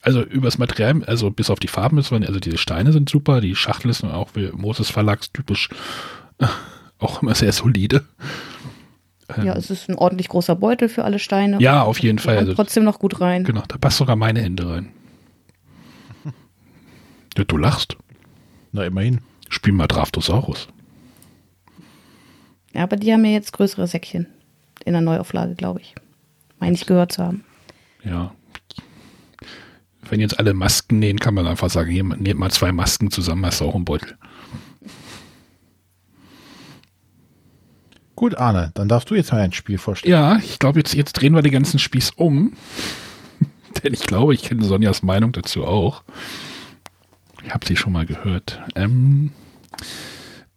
[0.06, 3.56] also übers Material, also bis auf die Farben ist, also diese Steine sind super, die
[3.56, 5.70] Schachtel ist auch wie Moses Verlags typisch
[7.00, 8.06] auch immer sehr solide.
[9.44, 11.58] Ja, es ist ein ordentlich großer Beutel für alle Steine.
[11.60, 12.38] Ja, auf jeden Fall.
[12.38, 13.44] Also, trotzdem noch gut rein.
[13.44, 14.92] Genau, da passt sogar meine Hände rein.
[17.38, 17.98] Ja, du lachst.
[18.72, 19.20] Na, immerhin.
[19.50, 20.70] Spiel mal Draftosaurus.
[22.74, 24.28] Ja, aber die haben ja jetzt größere Säckchen
[24.86, 25.96] in der Neuauflage, glaube ich.
[26.60, 27.44] Meine ich gehört zu haben.
[28.06, 28.32] Ja,
[30.10, 33.46] wenn jetzt alle Masken nähen, kann man einfach sagen, hier, nehmt mal zwei Masken zusammen,
[33.46, 34.18] hast du auch einen Beutel.
[38.26, 40.12] Gut, Arne, dann darfst du jetzt mal ein Spiel vorstellen.
[40.12, 42.54] Ja, ich glaube, jetzt, jetzt drehen wir den ganzen Spieß um.
[43.84, 46.02] Denn ich glaube, ich kenne Sonjas Meinung dazu auch.
[47.44, 48.64] Ich habe sie schon mal gehört.
[48.74, 49.32] Ähm,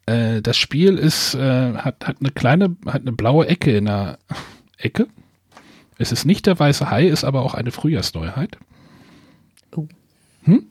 [0.07, 4.18] äh, das Spiel ist, äh, hat, hat eine kleine, hat eine blaue Ecke in der
[4.78, 5.07] Ecke.
[5.98, 8.57] Es ist nicht der weiße Hai, ist aber auch eine Frühjahrsneuheit.
[9.76, 9.87] Oh.
[10.44, 10.64] Hm?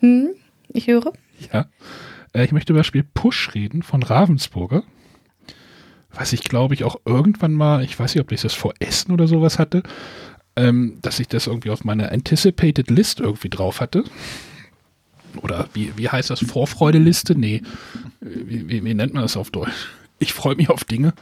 [0.00, 0.34] Hm,
[0.68, 1.14] ich höre.
[1.50, 1.64] Ja.
[2.34, 4.82] Äh, ich möchte über das Spiel Push reden von Ravensburger.
[6.14, 9.12] Was ich glaube ich auch irgendwann mal, ich weiß nicht, ob ich das vor Essen
[9.12, 9.82] oder sowas hatte,
[10.56, 14.04] ähm, dass ich das irgendwie auf meiner Anticipated List irgendwie drauf hatte.
[15.42, 16.40] Oder wie, wie heißt das?
[16.40, 17.36] Vorfreudeliste?
[17.36, 17.62] Nee.
[18.20, 19.88] Wie, wie, wie nennt man das auf Deutsch?
[20.20, 21.12] Ich freue mich auf Dinge.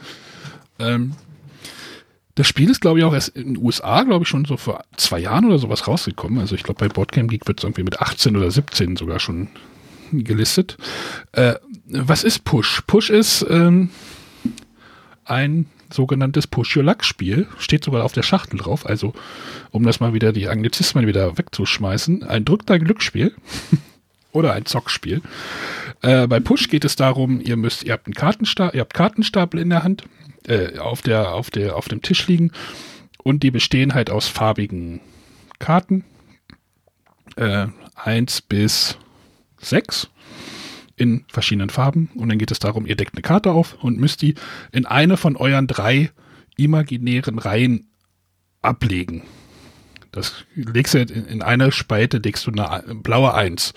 [0.77, 1.13] Ähm,
[2.35, 4.83] das Spiel ist, glaube ich, auch erst in den USA, glaube ich, schon so vor
[4.97, 6.39] zwei Jahren oder sowas rausgekommen.
[6.39, 9.49] Also ich glaube, bei Boardgame Geek wird es irgendwie mit 18 oder 17 sogar schon
[10.11, 10.77] gelistet.
[11.31, 12.81] Äh, was ist Push?
[12.87, 13.89] Push ist ähm,
[15.25, 17.47] ein sogenanntes Push Your Luck Spiel.
[17.57, 18.85] Steht sogar auf der Schachtel drauf.
[18.85, 19.13] Also,
[19.71, 23.33] um das mal wieder die Anglizismen wieder wegzuschmeißen, ein Drück dein Glücksspiel.
[24.33, 25.21] oder ein Zockspiel.
[26.01, 29.59] Äh, bei Push geht es darum, ihr müsst, ihr habt einen Kartenstapel, ihr habt Kartenstapel
[29.59, 30.03] in der Hand
[30.47, 32.51] äh, auf, der, auf, der, auf dem Tisch liegen
[33.23, 34.99] und die bestehen halt aus farbigen
[35.59, 36.03] Karten.
[37.35, 38.97] Äh, eins bis
[39.59, 40.09] sechs
[40.95, 44.21] in verschiedenen Farben und dann geht es darum, ihr deckt eine Karte auf und müsst
[44.21, 44.35] die
[44.71, 46.11] in eine von euren drei
[46.55, 47.87] imaginären Reihen
[48.61, 49.23] ablegen.
[50.11, 53.73] Das legst du in, in eine Spalte, legst du eine blaue Eins.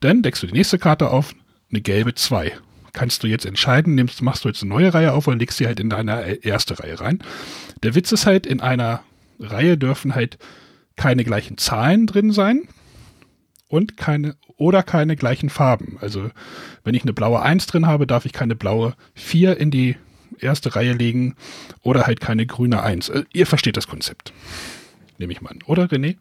[0.00, 1.34] Dann deckst du die nächste Karte auf,
[1.70, 2.52] eine gelbe zwei
[2.94, 5.66] kannst du jetzt entscheiden, nimmst, machst du jetzt eine neue Reihe auf oder legst sie
[5.66, 7.18] halt in deine erste Reihe rein.
[7.82, 9.02] Der Witz ist halt, in einer
[9.38, 10.38] Reihe dürfen halt
[10.96, 12.62] keine gleichen Zahlen drin sein
[13.68, 15.98] und keine oder keine gleichen Farben.
[16.00, 16.30] Also
[16.84, 19.96] wenn ich eine blaue 1 drin habe, darf ich keine blaue 4 in die
[20.38, 21.36] erste Reihe legen
[21.82, 23.10] oder halt keine grüne 1.
[23.10, 24.32] Also ihr versteht das Konzept.
[25.18, 25.60] Nehme ich mal an.
[25.66, 26.16] Oder René?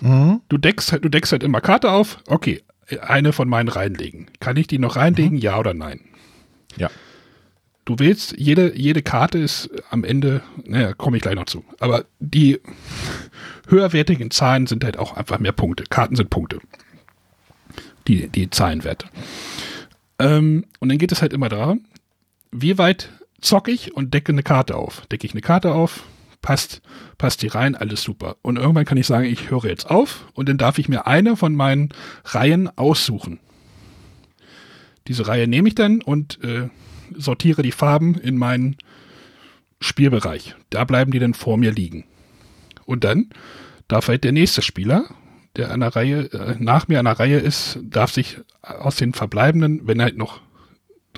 [0.00, 0.40] Mhm.
[0.48, 2.18] Du deckst halt, du deckst halt immer Karte auf.
[2.26, 2.62] Okay,
[3.00, 4.26] eine von meinen reinlegen.
[4.40, 5.42] Kann ich die noch reinlegen, mhm.
[5.42, 6.00] ja oder nein?
[6.76, 6.90] Ja.
[7.84, 11.64] Du willst, jede, jede Karte ist am Ende, naja, komme ich gleich noch zu.
[11.80, 12.60] Aber die
[13.66, 15.84] höherwertigen Zahlen sind halt auch einfach mehr Punkte.
[15.88, 16.58] Karten sind Punkte.
[18.06, 19.06] Die, die Zahlenwerte.
[20.18, 21.84] Ähm, und dann geht es halt immer darum,
[22.52, 25.06] wie weit zocke ich und decke eine Karte auf.
[25.06, 26.04] Decke ich eine Karte auf,
[26.42, 26.82] passt,
[27.18, 28.36] passt die rein, alles super.
[28.42, 31.36] Und irgendwann kann ich sagen, ich höre jetzt auf und dann darf ich mir eine
[31.36, 31.88] von meinen
[32.24, 33.40] Reihen aussuchen.
[35.08, 36.68] Diese Reihe nehme ich dann und äh,
[37.14, 38.76] sortiere die Farben in meinen
[39.80, 40.54] Spielbereich.
[40.70, 42.04] Da bleiben die dann vor mir liegen.
[42.86, 43.30] Und dann
[43.88, 45.04] darf halt der nächste Spieler,
[45.56, 49.14] der an der Reihe, äh, nach mir an der Reihe ist, darf sich aus den
[49.14, 50.40] verbleibenden, wenn halt noch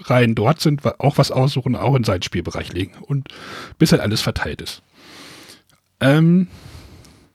[0.05, 2.93] Reihen dort sind, auch was aussuchen, auch in seinen Spielbereich legen.
[3.01, 3.29] Und
[3.79, 4.83] bis halt alles verteilt ist.
[6.01, 6.49] Ähm,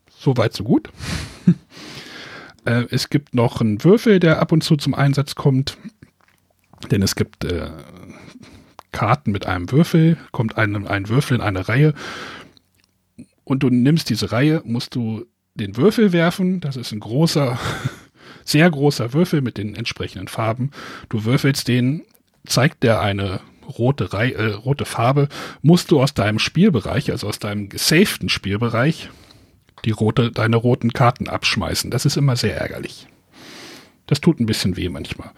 [0.09, 0.89] so weit, so gut.
[2.65, 5.77] äh, es gibt noch einen Würfel, der ab und zu zum Einsatz kommt.
[6.91, 7.71] Denn es gibt äh,
[8.91, 11.93] Karten mit einem Würfel, kommt ein, ein Würfel in eine Reihe
[13.51, 16.61] und du nimmst diese Reihe, musst du den Würfel werfen.
[16.61, 17.59] Das ist ein großer,
[18.45, 20.71] sehr großer Würfel mit den entsprechenden Farben.
[21.09, 22.03] Du würfelst den,
[22.45, 23.41] zeigt der eine
[23.77, 25.27] rote, Reihe, äh, rote Farbe,
[25.61, 29.09] musst du aus deinem Spielbereich, also aus deinem gesaften Spielbereich,
[29.83, 31.91] die rote, deine roten Karten abschmeißen.
[31.91, 33.07] Das ist immer sehr ärgerlich.
[34.07, 35.31] Das tut ein bisschen weh manchmal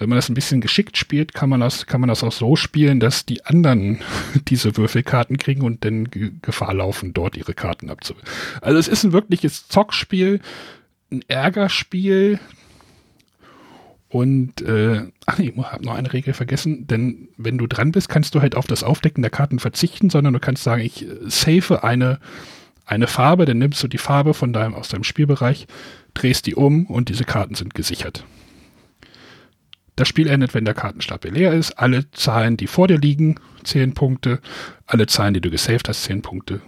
[0.00, 2.56] wenn man das ein bisschen geschickt spielt, kann man das, kann man das auch so
[2.56, 3.98] spielen, dass die anderen
[4.48, 6.08] diese Würfelkarten kriegen und dann
[6.40, 8.34] Gefahr laufen, dort ihre Karten abzuwürfeln.
[8.62, 10.40] Also es ist ein wirkliches Zockspiel,
[11.12, 12.40] ein Ärgerspiel.
[14.08, 18.08] Und äh, ach nee, ich habe noch eine Regel vergessen, denn wenn du dran bist,
[18.08, 21.16] kannst du halt auf das Aufdecken der Karten verzichten, sondern du kannst sagen, ich äh,
[21.26, 22.20] safe eine,
[22.86, 25.66] eine Farbe, dann nimmst du die Farbe von deinem, aus deinem Spielbereich,
[26.14, 28.24] drehst die um und diese Karten sind gesichert.
[30.00, 31.72] Das Spiel endet, wenn der Kartenstapel leer ist.
[31.72, 33.34] Alle Zahlen, die vor dir liegen,
[33.64, 34.40] 10 Punkte.
[34.86, 36.62] Alle Zahlen, die du gesaved hast, 10 Punkte.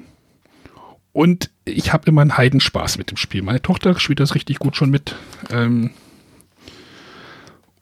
[1.14, 3.40] Und ich habe immer einen Heidenspaß mit dem Spiel.
[3.40, 5.16] Meine Tochter spielt das richtig gut schon mit.
[5.48, 5.92] Ähm,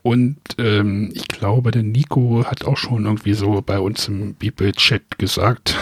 [0.02, 5.18] und ähm, ich glaube, der Nico hat auch schon irgendwie so bei uns im Bibel-Chat
[5.18, 5.76] gesagt,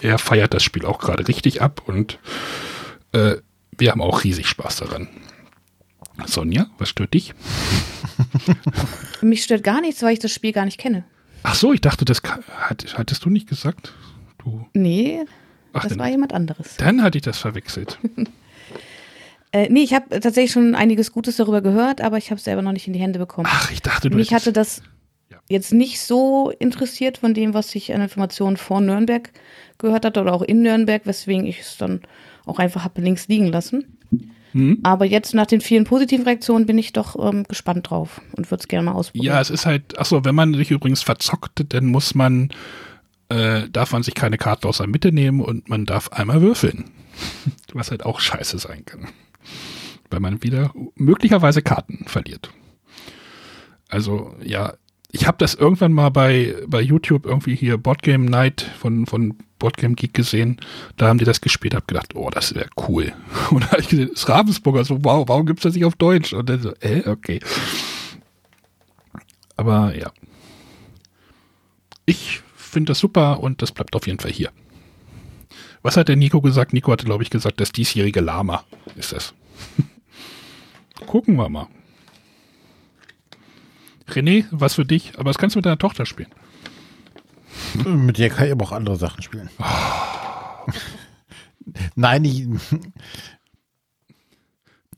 [0.00, 2.18] er feiert das Spiel auch gerade richtig ab und
[3.12, 3.36] äh,
[3.78, 5.06] wir haben auch riesig Spaß daran.
[6.26, 7.34] Sonja, was stört dich?
[9.20, 11.04] Mich stört gar nichts, weil ich das Spiel gar nicht kenne.
[11.42, 13.92] Ach so, ich dachte, das hattest du nicht gesagt.
[14.38, 14.66] Du.
[14.72, 15.24] Nee,
[15.72, 16.76] Ach, das dann, war jemand anderes.
[16.76, 17.98] Dann hatte ich das verwechselt.
[19.52, 22.62] äh, nee, ich habe tatsächlich schon einiges Gutes darüber gehört, aber ich habe es selber
[22.62, 23.48] noch nicht in die Hände bekommen.
[23.50, 24.82] Ach, ich dachte, du Mich hatte das
[25.30, 25.38] ja.
[25.48, 29.32] jetzt nicht so interessiert von dem, was ich an Informationen vor Nürnberg
[29.78, 32.00] gehört hatte oder auch in Nürnberg, weswegen ich es dann
[32.46, 33.98] auch einfach habe links liegen lassen.
[34.54, 34.78] Hm?
[34.84, 38.62] Aber jetzt nach den vielen positiven Reaktionen bin ich doch ähm, gespannt drauf und würde
[38.62, 39.34] es gerne mal ausprobieren.
[39.34, 42.50] Ja, es ist halt, achso, wenn man sich übrigens verzockt, dann muss man,
[43.28, 46.84] äh, darf man sich keine Karte aus der Mitte nehmen und man darf einmal würfeln.
[47.72, 49.08] Was halt auch scheiße sein kann.
[50.10, 52.50] Weil man wieder möglicherweise Karten verliert.
[53.88, 54.74] Also, ja,
[55.10, 59.94] ich habe das irgendwann mal bei, bei YouTube irgendwie hier Boardgame Night von, von Boardgame
[59.94, 60.58] Geek gesehen.
[60.98, 63.14] Da haben die das gespielt, hab gedacht, oh, das wäre cool.
[63.50, 66.34] Und da habe ich gesehen, ist Ravensburger, so, wow, warum gibt's das nicht auf Deutsch?
[66.34, 67.40] Und dann so, äh, okay.
[69.56, 70.12] Aber ja.
[72.04, 74.50] Ich finde das super und das bleibt auf jeden Fall hier.
[75.80, 76.74] Was hat der Nico gesagt?
[76.74, 78.64] Nico hatte, glaube ich, gesagt, das diesjährige Lama
[78.96, 79.32] ist das.
[81.06, 81.68] Gucken wir mal.
[84.10, 86.28] René, was für dich, aber das kannst du mit deiner Tochter spielen.
[87.84, 89.50] Mit der kann ich aber auch andere Sachen spielen.
[91.94, 92.46] Nein, ich.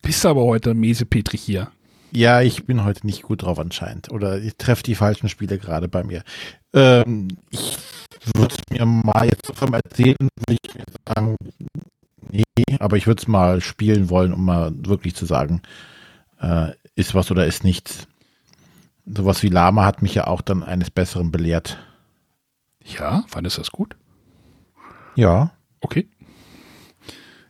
[0.03, 1.71] Bist aber heute miese Petri hier.
[2.13, 4.11] Ja, ich bin heute nicht gut drauf anscheinend.
[4.13, 6.23] Oder ich treffe die falschen Spiele gerade bei mir.
[6.73, 7.77] Ähm, ich
[8.35, 10.71] würde es mir mal jetzt vom Erzählen, würde ich
[11.07, 11.37] sagen,
[12.31, 12.45] nee,
[12.79, 15.63] aber ich würde es mal spielen wollen, um mal wirklich zu sagen,
[16.41, 18.07] äh, ist was oder ist nichts.
[19.05, 21.79] Sowas wie Lama hat mich ja auch dann eines Besseren belehrt.
[22.87, 23.97] Ja, fandest du das gut?
[25.15, 25.53] Ja.
[25.81, 26.09] Okay.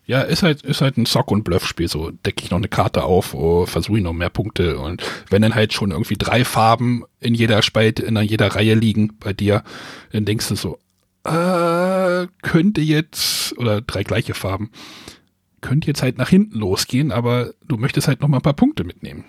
[0.07, 1.89] Ja, ist halt, ist halt ein Sock- und Bluff-Spiel.
[1.89, 4.79] So decke ich noch eine Karte auf, oh, versuche ich noch mehr Punkte.
[4.79, 9.17] Und wenn dann halt schon irgendwie drei Farben in jeder Spalte, in jeder Reihe liegen
[9.19, 9.65] bei dir,
[10.13, 10.79] dann denkst du so,
[11.25, 14.71] äh, könnte jetzt, oder drei gleiche Farben,
[15.61, 18.85] könnte jetzt halt nach hinten losgehen, aber du möchtest halt noch mal ein paar Punkte
[18.85, 19.25] mitnehmen.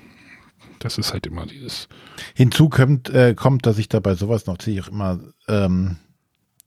[0.80, 1.88] Das ist halt immer dieses.
[2.36, 5.97] Hinzu kommt, äh, kommt dass ich dabei sowas noch ziehe, auch immer ähm,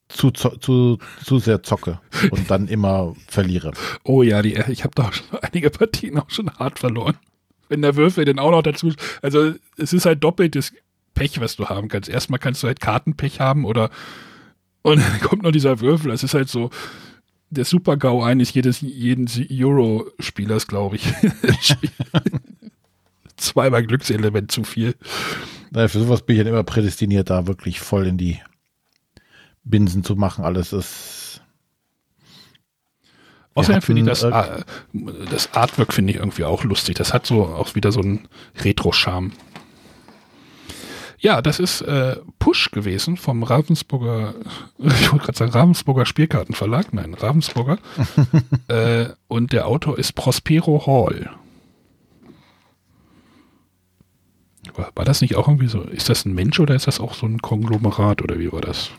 [0.09, 2.01] zu, zu, zu sehr zocke
[2.31, 3.73] und dann immer verliere.
[4.05, 5.11] Oh ja, die, ich habe da
[5.43, 7.17] einige Partien auch schon hart verloren.
[7.69, 8.93] Wenn der Würfel dann auch noch dazu.
[9.23, 10.73] Also es ist halt doppeltes
[11.15, 12.09] Pech, was du haben kannst.
[12.09, 13.91] Erstmal kannst du halt Kartenpech haben oder
[14.83, 16.11] und dann kommt noch dieser Würfel.
[16.11, 16.71] Es ist halt so
[17.51, 21.13] der Super-GAU eines jedes, jeden Euro-Spielers, glaube ich.
[23.61, 24.95] zweimal Glückselement zu viel.
[25.71, 28.41] Naja, für sowas bin ich dann immer prädestiniert, da wirklich voll in die
[29.65, 30.45] Binsen zu machen.
[30.45, 31.43] Alles ist.
[33.55, 34.63] Außerdem finde ich das, äh,
[35.31, 36.97] das Artwork finde ich irgendwie auch lustig.
[36.97, 38.29] Das hat so auch wieder so einen
[38.63, 39.33] Retro-Charme.
[41.19, 44.35] Ja, das ist äh, Push gewesen vom Ravensburger,
[44.79, 47.77] ich wollte gerade sagen Ravensburger Spielkartenverlag, nein, Ravensburger.
[48.69, 51.29] äh, und der Autor ist Prospero Hall.
[54.75, 55.83] War, das nicht auch irgendwie so?
[55.83, 58.91] Ist das ein Mensch oder ist das auch so ein Konglomerat oder wie war das?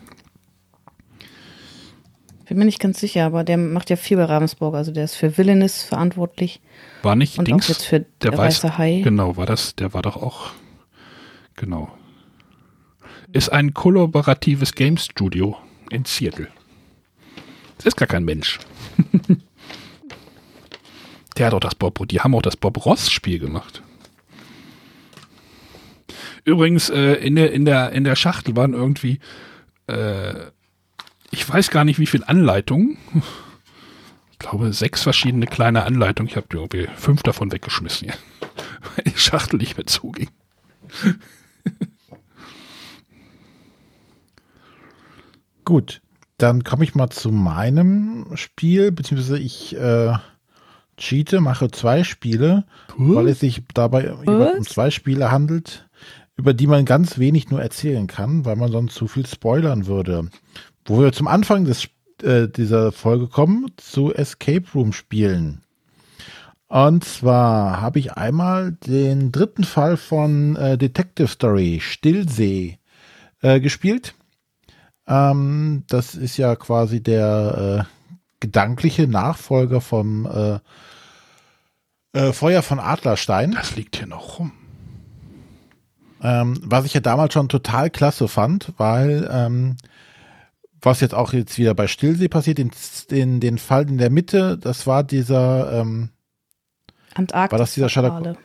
[2.47, 4.78] Bin mir nicht ganz sicher, aber der macht ja viel bei Ravensburger.
[4.78, 6.59] Also der ist für Villainous verantwortlich.
[7.01, 7.65] War nicht und Dings?
[7.65, 9.01] Auch jetzt für der, der Weiß, Weiße Hai.
[9.03, 10.51] Genau, war das, der war doch auch.
[11.55, 11.91] Genau
[13.34, 15.57] ist ein kollaboratives Game Studio
[15.89, 16.47] in Seattle.
[17.78, 18.59] Das ist gar kein Mensch.
[21.38, 23.82] Der hat auch das Bob, die haben auch das Bob Ross Spiel gemacht.
[26.44, 29.20] Übrigens, äh, in, der, in, der, in der Schachtel waren irgendwie,
[29.88, 30.34] äh,
[31.30, 32.98] ich weiß gar nicht wie viele Anleitungen.
[34.32, 36.30] Ich glaube, sechs verschiedene kleine Anleitungen.
[36.30, 38.14] Ich habe irgendwie fünf davon weggeschmissen, ja.
[38.96, 40.30] weil die Schachtel nicht mehr zuging.
[45.64, 46.02] Gut,
[46.38, 50.14] dann komme ich mal zu meinem Spiel, beziehungsweise ich äh,
[50.98, 52.66] cheate, mache zwei Spiele,
[52.98, 53.16] uh.
[53.16, 55.88] weil es sich dabei über, um zwei Spiele handelt,
[56.42, 60.28] über die man ganz wenig nur erzählen kann, weil man sonst zu viel spoilern würde.
[60.86, 61.88] Wo wir zum Anfang des,
[62.24, 65.62] äh, dieser Folge kommen, zu Escape Room Spielen.
[66.68, 72.80] Und zwar habe ich einmal den dritten Fall von äh, Detective Story, Stillsee,
[73.44, 74.16] äh, gespielt.
[75.06, 80.60] Ähm, das ist ja quasi der äh, gedankliche Nachfolger vom äh,
[82.20, 83.52] äh, Feuer von Adlerstein.
[83.52, 84.54] Das liegt hier noch rum.
[86.24, 89.78] Ähm, was ich ja damals schon total klasse fand, weil ähm,
[90.82, 92.72] was jetzt auch jetzt wieder bei Stillsee passiert, den,
[93.09, 96.09] den, den Fall in der Mitte, das war dieser ähm,
[97.13, 97.51] Antarktis.
[97.51, 98.38] War das dieser Sherlock?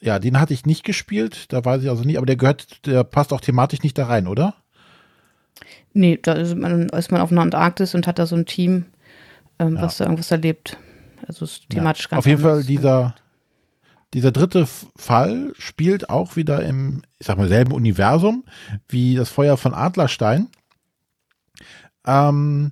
[0.00, 3.04] Ja, den hatte ich nicht gespielt, da weiß ich also nicht, aber der gehört, der
[3.04, 4.54] passt auch thematisch nicht da rein, oder?
[5.92, 8.86] Nee, da ist man, ist man auf einer Antarktis und hat da so ein Team,
[9.58, 9.82] ähm, ja.
[9.82, 10.76] was da irgendwas erlebt.
[11.26, 12.10] Also ist thematisch ja.
[12.10, 12.42] ganz Auf jeden.
[12.42, 13.14] Fall dieser,
[14.14, 18.44] dieser dritte Fall spielt auch wieder im, ich sag mal, selben Universum
[18.88, 20.48] wie das Feuer von Adlerstein.
[22.06, 22.70] Ähm,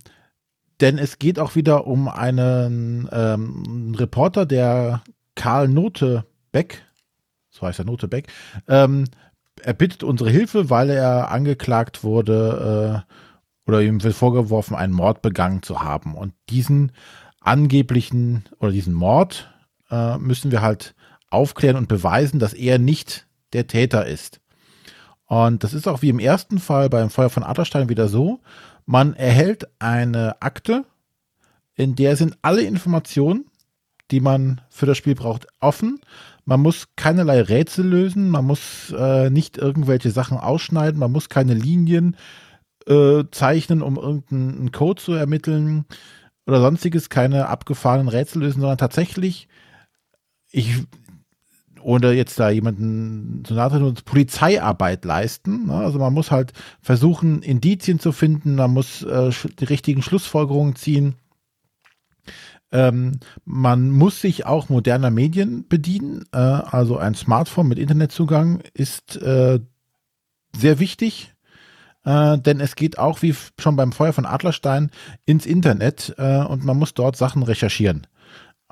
[0.81, 5.03] denn es geht auch wieder um einen ähm, Reporter, der
[5.35, 6.83] Karl Notebeck,
[7.51, 8.29] so heißt er Notebeck,
[8.69, 9.05] ähm,
[9.63, 15.23] er bittet unsere Hilfe, weil er angeklagt wurde äh, oder ihm wird vorgeworfen, einen Mord
[15.23, 16.15] begangen zu haben.
[16.15, 16.93] Und diesen
[17.41, 19.53] angeblichen oder diesen Mord
[19.91, 20.95] äh, müssen wir halt
[21.33, 24.41] aufklären und beweisen, dass er nicht der Täter ist.
[25.27, 28.41] Und das ist auch wie im ersten Fall beim Feuer von Adlerstein wieder so.
[28.85, 30.85] Man erhält eine Akte,
[31.75, 33.47] in der sind alle Informationen,
[34.11, 36.01] die man für das Spiel braucht, offen.
[36.45, 41.55] Man muss keinerlei Rätsel lösen, man muss äh, nicht irgendwelche Sachen ausschneiden, man muss keine
[41.55, 42.17] Linien
[42.87, 45.87] äh, zeichnen, um irgendeinen Code zu ermitteln
[46.47, 49.49] oder sonstiges, keine abgefahrenen Rätsel lösen, sondern tatsächlich,
[50.51, 50.75] ich,
[51.83, 55.67] ohne jetzt da jemanden zu nahe Polizeiarbeit leisten.
[55.67, 55.75] Ne?
[55.75, 61.17] Also man muss halt versuchen, Indizien zu finden, man muss äh, die richtigen Schlussfolgerungen ziehen.
[62.71, 66.25] Ähm, man muss sich auch moderner Medien bedienen.
[66.33, 69.61] Äh, also ein Smartphone mit Internetzugang ist äh,
[70.57, 71.35] sehr wichtig,
[72.05, 74.91] äh, denn es geht auch wie schon beim Feuer von Adlerstein
[75.27, 78.07] ins Internet äh, und man muss dort Sachen recherchieren.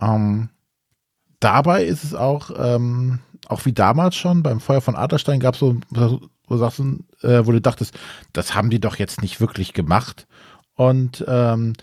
[0.01, 0.49] Ähm,
[1.41, 5.61] dabei ist es auch, ähm, auch wie damals schon beim Feuer von Adlerstein gab es
[5.61, 7.99] so, so Sachen, äh, wo du dachtest,
[8.33, 10.27] das haben die doch jetzt nicht wirklich gemacht.
[10.75, 11.75] Und ähm,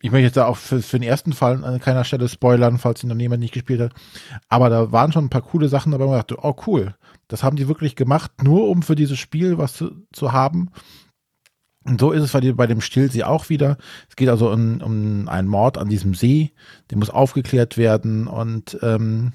[0.00, 3.02] ich möchte jetzt da auch für, für, den ersten Fall an keiner Stelle spoilern, falls
[3.02, 3.92] ihn noch jemand nicht gespielt hat.
[4.50, 6.94] Aber da waren schon ein paar coole Sachen dabei, wo man dachte, oh cool,
[7.28, 10.70] das haben die wirklich gemacht, nur um für dieses Spiel was zu, zu haben.
[11.84, 13.76] Und so ist es bei, bei dem Stillsee auch wieder.
[14.08, 16.52] Es geht also um, um einen Mord an diesem See,
[16.90, 18.26] der muss aufgeklärt werden.
[18.26, 19.32] Und ähm,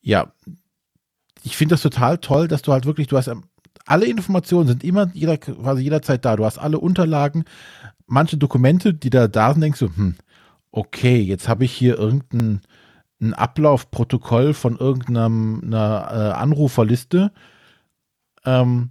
[0.00, 0.32] ja,
[1.42, 3.30] ich finde das total toll, dass du halt wirklich, du hast
[3.86, 6.36] alle Informationen sind immer jeder, quasi jederzeit da.
[6.36, 7.44] Du hast alle Unterlagen,
[8.06, 10.16] manche Dokumente, die da da sind, denkst du, hm,
[10.70, 12.60] okay, jetzt habe ich hier irgendein
[13.20, 17.32] ein Ablaufprotokoll von irgendeiner äh, Anruferliste.
[18.44, 18.90] Ähm,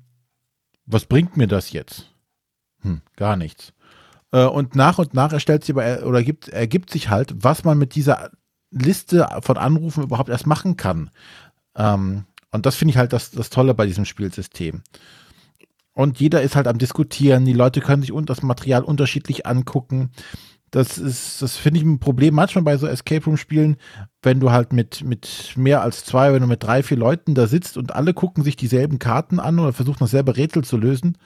[0.85, 2.08] was bringt mir das jetzt?
[2.81, 3.73] Hm, gar nichts.
[4.31, 7.77] Äh, und nach und nach erstellt sich aber oder gibt, ergibt sich halt, was man
[7.77, 8.31] mit dieser
[8.71, 11.09] Liste von Anrufen überhaupt erst machen kann.
[11.75, 14.81] Ähm, Und das finde ich halt das, das Tolle bei diesem Spielsystem.
[15.93, 17.45] Und jeder ist halt am Diskutieren.
[17.45, 20.11] Die Leute können sich das Material unterschiedlich angucken.
[20.71, 23.77] Das ist, das finde ich ein Problem manchmal bei so Escape Room Spielen,
[24.21, 27.47] wenn du halt mit, mit mehr als zwei, wenn du mit drei, vier Leuten da
[27.47, 31.17] sitzt und alle gucken sich dieselben Karten an oder versuchen dasselbe Rätsel zu lösen.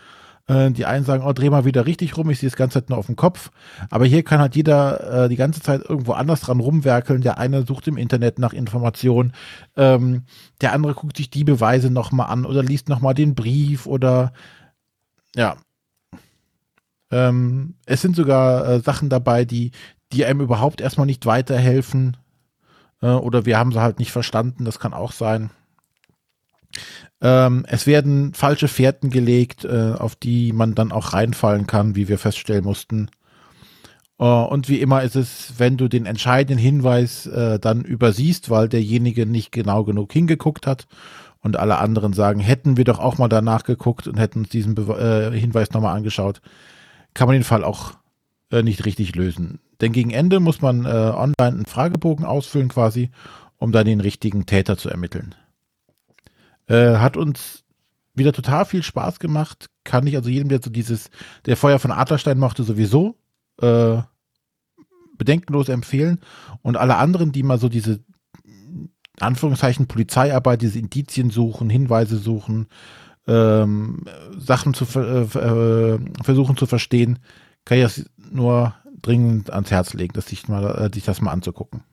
[0.47, 2.89] Äh, die einen sagen, oh, dreh mal wieder richtig rum, ich sehe das ganze Zeit
[2.89, 3.51] nur auf dem Kopf.
[3.89, 7.21] Aber hier kann halt jeder äh, die ganze Zeit irgendwo anders dran rumwerkeln.
[7.21, 9.33] Der eine sucht im Internet nach Informationen,
[9.77, 10.23] ähm,
[10.61, 14.33] der andere guckt sich die Beweise nochmal an oder liest nochmal den Brief oder
[15.35, 15.55] ja,
[17.13, 19.71] ähm, es sind sogar äh, Sachen dabei, die,
[20.11, 22.17] die einem überhaupt erstmal nicht weiterhelfen.
[23.03, 25.51] Äh, oder wir haben sie halt nicht verstanden, das kann auch sein.
[27.23, 32.09] Ähm, es werden falsche Fährten gelegt, äh, auf die man dann auch reinfallen kann, wie
[32.09, 33.09] wir feststellen mussten.
[34.19, 38.67] Äh, und wie immer ist es, wenn du den entscheidenden Hinweis äh, dann übersiehst, weil
[38.67, 40.85] derjenige nicht genau genug hingeguckt hat
[41.39, 44.75] und alle anderen sagen, hätten wir doch auch mal danach geguckt und hätten uns diesen
[44.75, 46.41] Be äh, Hinweis nochmal angeschaut,
[47.13, 47.93] kann man den Fall auch
[48.51, 49.59] äh, nicht richtig lösen.
[49.79, 53.11] Denn gegen Ende muss man äh, online einen Fragebogen ausfüllen quasi,
[53.59, 55.35] um dann den richtigen Täter zu ermitteln.
[56.67, 57.63] Äh, hat uns
[58.13, 59.69] wieder total viel Spaß gemacht.
[59.83, 61.09] Kann ich also jedem, der so dieses,
[61.45, 63.17] der Feuer von Adlerstein mochte, sowieso
[63.61, 64.01] äh,
[65.17, 66.19] bedenkenlos empfehlen.
[66.61, 68.03] Und alle anderen, die mal so diese
[69.19, 72.67] Anführungszeichen Polizeiarbeit, diese Indizien suchen, Hinweise suchen,
[73.27, 74.03] ähm,
[74.37, 77.19] Sachen zu äh, äh, versuchen zu verstehen,
[77.65, 81.31] kann ich das nur dringend ans Herz legen, dass sich, mal, äh, sich das mal
[81.31, 81.83] anzugucken.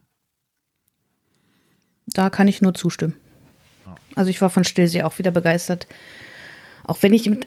[2.07, 3.15] Da kann ich nur zustimmen.
[4.17, 5.87] Also ich war von Stillsee auch wieder begeistert.
[6.85, 7.47] Auch wenn ich mit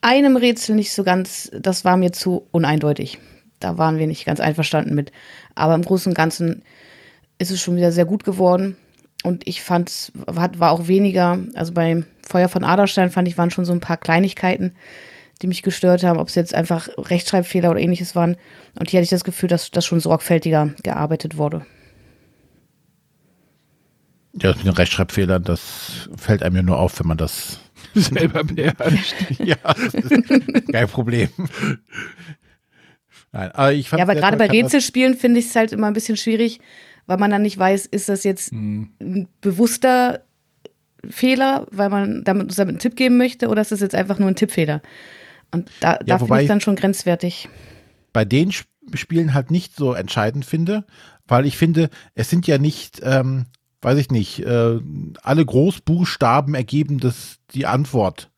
[0.00, 3.18] einem Rätsel nicht so ganz, das war mir zu uneindeutig.
[3.60, 5.12] Da waren wir nicht ganz einverstanden mit.
[5.54, 6.62] Aber im Großen und Ganzen
[7.38, 8.76] ist es schon wieder sehr gut geworden.
[9.22, 13.50] Und ich fand es war auch weniger, also beim Feuer von Aderstein fand ich, waren
[13.50, 14.74] schon so ein paar Kleinigkeiten,
[15.40, 18.36] die mich gestört haben, ob es jetzt einfach Rechtschreibfehler oder ähnliches waren.
[18.78, 21.64] Und hier hatte ich das Gefühl, dass das schon sorgfältiger gearbeitet wurde.
[24.34, 27.60] Ja, das mit den Rechtschreibfehlern, das fällt einem ja nur auf, wenn man das
[27.94, 29.14] selber beherrscht.
[29.38, 31.28] ja, das ist kein Problem.
[33.32, 35.94] Nein, aber ich fand ja, aber gerade bei Rätselspielen finde ich es halt immer ein
[35.94, 36.60] bisschen schwierig,
[37.06, 38.90] weil man dann nicht weiß, ist das jetzt mhm.
[39.00, 40.22] ein bewusster
[41.08, 44.28] Fehler, weil man damit, damit einen Tipp geben möchte, oder ist das jetzt einfach nur
[44.28, 44.82] ein Tippfehler?
[45.50, 47.48] Und da, ja, da finde ich dann schon grenzwertig.
[48.12, 48.52] Bei den
[48.94, 50.84] Spielen halt nicht so entscheidend finde,
[51.26, 53.46] weil ich finde, es sind ja nicht, ähm,
[53.82, 54.80] weiß ich nicht, äh,
[55.22, 58.30] alle Großbuchstaben ergeben das die Antwort,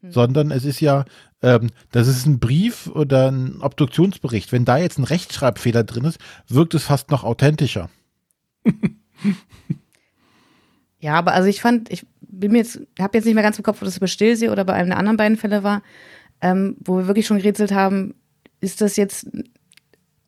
[0.00, 0.12] hm.
[0.12, 1.04] sondern es ist ja,
[1.42, 4.52] ähm, das ist ein Brief oder ein Obduktionsbericht.
[4.52, 6.18] Wenn da jetzt ein Rechtschreibfehler drin ist,
[6.48, 7.90] wirkt es fast noch authentischer.
[11.00, 13.64] ja, aber also ich fand, ich bin mir jetzt, habe jetzt nicht mehr ganz im
[13.64, 15.82] Kopf, ob das bei Stillsee oder bei einem der anderen beiden Fälle war,
[16.40, 18.14] ähm, wo wir wirklich schon gerätselt haben,
[18.60, 19.28] ist das jetzt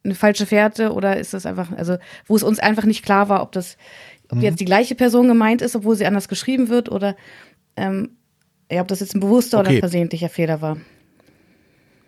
[0.04, 3.42] eine falsche Fährte oder ist das einfach, also wo es uns einfach nicht klar war,
[3.42, 3.76] ob das
[4.30, 4.44] ob mhm.
[4.44, 7.16] jetzt die gleiche Person gemeint ist, obwohl sie anders geschrieben wird oder
[7.76, 8.16] ähm,
[8.70, 9.70] ja, ob das jetzt ein bewusster okay.
[9.70, 10.76] oder versehentlicher Fehler war.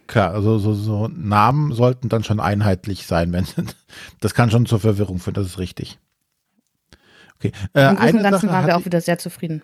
[0.06, 3.46] Klar, also so, so Namen sollten dann schon einheitlich sein, wenn
[4.20, 5.98] das kann schon zur Verwirrung führen, das ist richtig.
[7.36, 7.52] Okay.
[7.74, 9.62] Äh, Im Großen und Ganzen waren wir auch wieder sehr zufrieden.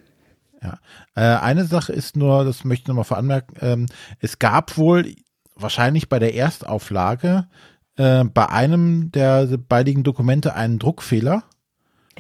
[0.63, 0.79] Ja.
[1.15, 3.87] Äh, eine Sache ist nur, das möchte ich nochmal veranmerken, ähm,
[4.21, 5.15] es gab wohl
[5.55, 7.49] wahrscheinlich bei der Erstauflage
[7.97, 11.45] äh, bei einem der beiden Dokumente einen Druckfehler.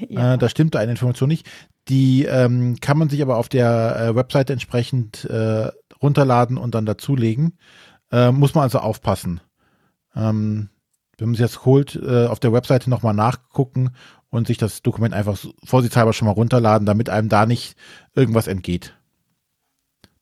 [0.08, 0.34] Ja.
[0.34, 1.48] Äh, da stimmte eine Information nicht.
[1.88, 5.70] Die ähm, kann man sich aber auf der äh, Webseite entsprechend äh,
[6.02, 7.58] runterladen und dann dazulegen.
[8.10, 9.40] Äh, muss man also aufpassen.
[10.14, 10.68] Ähm,
[11.18, 13.90] wenn man sich das holt, äh, auf der Webseite nochmal nachgucken
[14.30, 17.76] und sich das Dokument einfach vorsichtshalber schon mal runterladen, damit einem da nicht
[18.14, 18.94] irgendwas entgeht.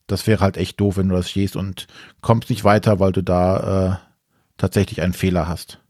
[0.07, 1.87] Das wäre halt echt doof, wenn du das stehst und
[2.21, 3.97] kommst nicht weiter, weil du da äh,
[4.59, 5.81] tatsächlich einen Fehler hast.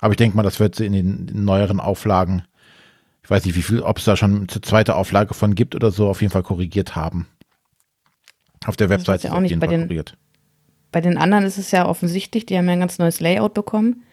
[0.00, 2.42] Aber ich denke mal, das wird in den neueren Auflagen,
[3.24, 5.90] ich weiß nicht, wie viel, ob es da schon eine zweite Auflage von gibt oder
[5.90, 7.26] so, auf jeden Fall korrigiert haben.
[8.66, 10.16] Auf der Webseite ja auch nicht bei den, korrigiert.
[10.92, 14.04] Bei den anderen ist es ja offensichtlich, die haben ja ein ganz neues Layout bekommen.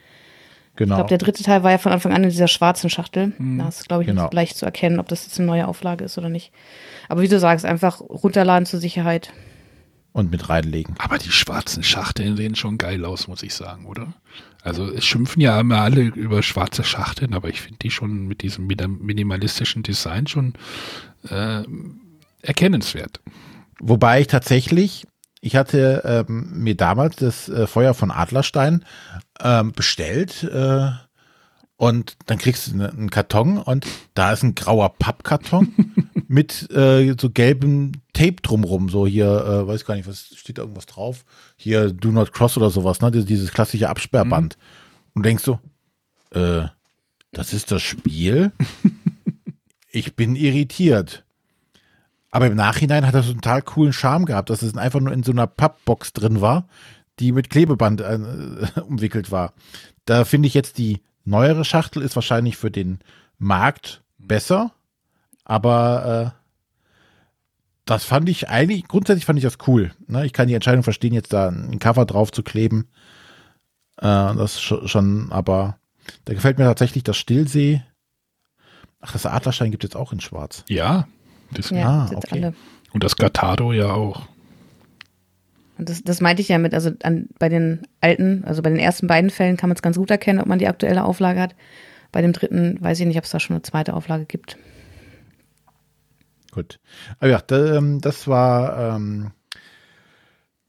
[0.77, 0.95] Genau.
[0.95, 3.33] Ich glaube, der dritte Teil war ja von Anfang an in dieser schwarzen Schachtel.
[3.37, 3.59] Mhm.
[3.59, 4.23] Da ist, glaube ich, genau.
[4.23, 6.53] nicht leicht zu erkennen, ob das jetzt eine neue Auflage ist oder nicht.
[7.09, 9.33] Aber wie du sagst, einfach runterladen zur Sicherheit.
[10.13, 10.95] Und mit reinlegen.
[10.99, 14.13] Aber die schwarzen Schachteln sehen schon geil aus, muss ich sagen, oder?
[14.61, 18.41] Also es schimpfen ja immer alle über schwarze Schachteln, aber ich finde die schon mit
[18.41, 20.53] diesem minimalistischen Design schon
[21.29, 21.63] äh,
[22.41, 23.21] erkennenswert.
[23.79, 25.07] Wobei ich tatsächlich,
[25.39, 28.85] ich hatte ähm, mir damals das äh, Feuer von Adlerstein
[29.41, 30.91] ähm, bestellt äh,
[31.81, 35.73] Und dann kriegst du einen Karton und da ist ein grauer Pappkarton
[36.27, 38.87] mit äh, so gelbem Tape drumrum.
[38.87, 41.25] So hier, äh, weiß gar nicht, was steht da irgendwas drauf?
[41.57, 43.09] Hier Do Not Cross oder sowas, ne?
[43.09, 44.57] Dieses klassische Absperrband.
[44.59, 45.11] Mhm.
[45.15, 45.57] Und denkst du,
[46.37, 46.67] äh,
[47.31, 48.51] das ist das Spiel?
[49.89, 51.23] ich bin irritiert.
[52.29, 55.23] Aber im Nachhinein hat das einen total coolen Charme gehabt, dass es einfach nur in
[55.23, 56.67] so einer Pappbox drin war,
[57.17, 58.19] die mit Klebeband äh,
[58.87, 59.53] umwickelt war.
[60.05, 62.99] Da finde ich jetzt die neuere Schachtel ist wahrscheinlich für den
[63.37, 64.71] Markt besser,
[65.43, 66.41] aber äh,
[67.85, 69.91] das fand ich eigentlich, grundsätzlich fand ich das cool.
[70.07, 70.25] Ne?
[70.25, 72.87] Ich kann die Entscheidung verstehen, jetzt da ein Cover drauf zu kleben.
[73.97, 75.77] Äh, das schon, aber
[76.25, 77.83] da gefällt mir tatsächlich das Stillsee.
[78.99, 80.63] Ach, das Adlerstein gibt es jetzt auch in Schwarz.
[80.69, 81.07] Ja,
[81.51, 82.43] das, ja, ah, okay.
[82.43, 82.53] alle.
[82.93, 84.27] Und das Gatado ja auch.
[85.83, 89.07] Das, das meinte ich ja mit, also an, bei den alten, also bei den ersten
[89.07, 91.55] beiden Fällen kann man es ganz gut erkennen, ob man die aktuelle Auflage hat.
[92.11, 94.57] Bei dem dritten weiß ich nicht, ob es da schon eine zweite Auflage gibt.
[96.51, 96.79] Gut.
[97.19, 99.31] Aber ja, da, ähm, das war ähm,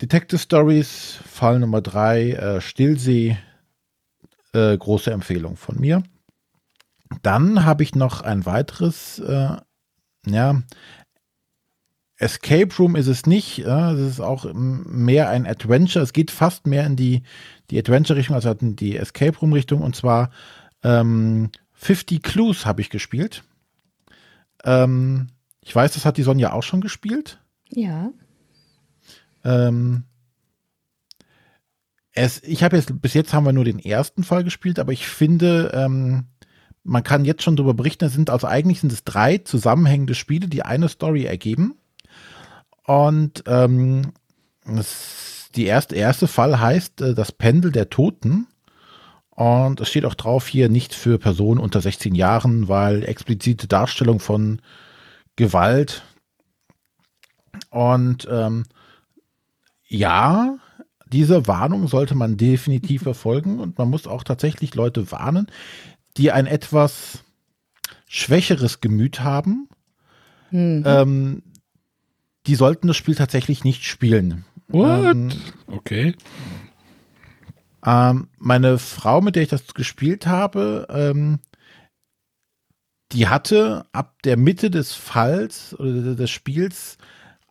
[0.00, 3.36] Detective Stories, Fall Nummer drei, äh, Stillsee.
[4.54, 6.02] Äh, große Empfehlung von mir.
[7.22, 9.56] Dann habe ich noch ein weiteres, äh,
[10.26, 10.62] ja,
[12.22, 13.58] Escape Room ist es nicht.
[13.58, 16.02] Es ist auch mehr ein Adventure.
[16.02, 17.22] Es geht fast mehr in die,
[17.70, 19.82] die Adventure-Richtung, also in die Escape Room-Richtung.
[19.82, 20.30] Und zwar
[20.82, 23.42] ähm, 50 Clues habe ich gespielt.
[24.64, 25.28] Ähm,
[25.60, 27.40] ich weiß, das hat die Sonja auch schon gespielt.
[27.70, 28.12] Ja.
[29.44, 30.04] Ähm,
[32.12, 35.08] es, ich habe jetzt, bis jetzt haben wir nur den ersten Fall gespielt, aber ich
[35.08, 36.26] finde, ähm,
[36.84, 40.48] man kann jetzt schon darüber berichten, es sind also eigentlich sind es drei zusammenhängende Spiele,
[40.48, 41.76] die eine Story ergeben.
[42.84, 44.12] Und ähm,
[44.64, 48.46] das, die erste, erste Fall heißt äh, das Pendel der Toten.
[49.30, 54.20] Und es steht auch drauf hier nicht für Personen unter 16 Jahren, weil explizite Darstellung
[54.20, 54.60] von
[55.36, 56.02] Gewalt.
[57.70, 58.64] Und ähm,
[59.86, 60.58] ja,
[61.06, 65.46] diese Warnung sollte man definitiv verfolgen und man muss auch tatsächlich Leute warnen,
[66.16, 67.24] die ein etwas
[68.06, 69.68] schwächeres Gemüt haben.
[70.50, 70.82] Mhm.
[70.86, 71.42] Ähm,
[72.46, 74.44] die sollten das Spiel tatsächlich nicht spielen.
[74.68, 75.14] What?
[75.14, 75.30] Ähm,
[75.66, 76.14] okay.
[77.84, 81.40] Ähm, meine Frau, mit der ich das gespielt habe, ähm,
[83.12, 86.96] die hatte ab der Mitte des Falls oder des Spiels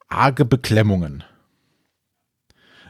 [0.07, 1.23] arge Beklemmungen.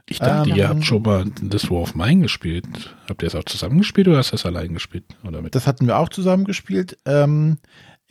[0.08, 2.96] Ich dachte, ähm, ihr habt schon mal das War of Mine gespielt.
[3.08, 5.06] Habt ihr es auch zusammen gespielt oder hast du es allein gespielt?
[5.24, 5.56] Oder mit?
[5.56, 6.98] Das hatten wir auch zusammen gespielt.
[7.06, 7.58] Ähm,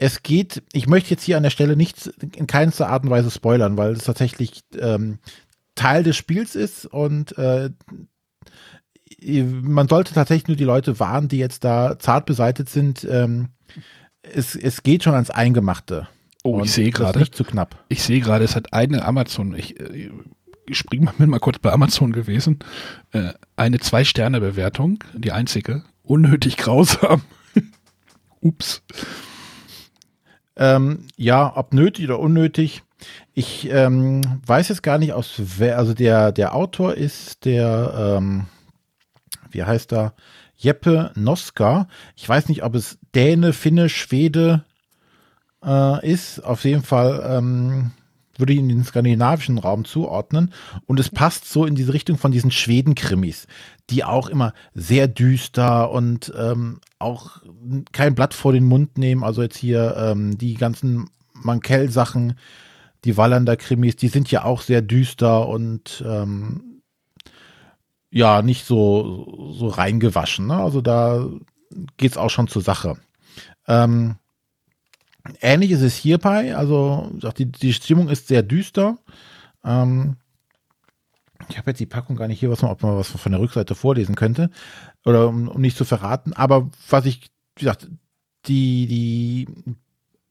[0.02, 3.30] es geht, ich möchte jetzt hier an der Stelle nicht in keinster Art und Weise
[3.30, 5.18] spoilern, weil es tatsächlich ähm,
[5.74, 7.68] Teil des Spiels ist und äh,
[9.22, 13.04] man sollte tatsächlich nur die Leute warnen, die jetzt da zart beseitigt sind.
[13.04, 13.48] Ähm,
[14.22, 16.08] es, es geht schon ans Eingemachte.
[16.44, 17.18] Oh, ich sehe gerade.
[17.18, 17.84] Nicht zu knapp.
[17.90, 19.54] Ich sehe gerade, es hat eine Amazon.
[19.54, 22.60] Ich, ich springe mal, mal kurz bei Amazon gewesen.
[23.12, 25.84] Äh, eine Zwei-Sterne-Bewertung, die einzige.
[26.02, 27.20] Unnötig grausam.
[28.40, 28.82] Ups.
[30.60, 32.82] Ähm, ja, ob nötig oder unnötig.
[33.32, 38.46] Ich ähm, weiß jetzt gar nicht aus wer, also der, der Autor ist der, ähm,
[39.50, 40.12] wie heißt er?
[40.58, 41.88] Jeppe Noska.
[42.14, 44.66] Ich weiß nicht, ob es Däne, Finne, Schwede
[45.64, 46.44] äh, ist.
[46.44, 47.92] Auf jeden Fall ähm,
[48.36, 50.52] würde ich in den skandinavischen Raum zuordnen.
[50.84, 53.46] Und es passt so in diese Richtung von diesen Schweden-Krimis,
[53.90, 57.42] die auch immer sehr düster und ähm, auch
[57.92, 59.24] kein Blatt vor den Mund nehmen.
[59.24, 62.38] Also jetzt hier ähm, die ganzen Mankell-Sachen,
[63.04, 66.82] die Wallander-Krimis, die sind ja auch sehr düster und ähm,
[68.10, 70.46] ja, nicht so, so reingewaschen.
[70.46, 70.56] Ne?
[70.56, 71.26] Also da
[71.96, 72.96] geht es auch schon zur Sache.
[73.66, 74.16] Ähm,
[75.40, 76.56] ähnlich ist es hierbei.
[76.56, 78.98] Also die, die Stimmung ist sehr düster.
[79.64, 80.16] Ähm,
[81.48, 83.40] ich habe jetzt die Packung gar nicht hier, was man, ob man was von der
[83.40, 84.50] Rückseite vorlesen könnte.
[85.04, 86.32] Oder um, um nicht zu verraten.
[86.32, 87.88] Aber was ich, wie gesagt,
[88.46, 89.48] die, die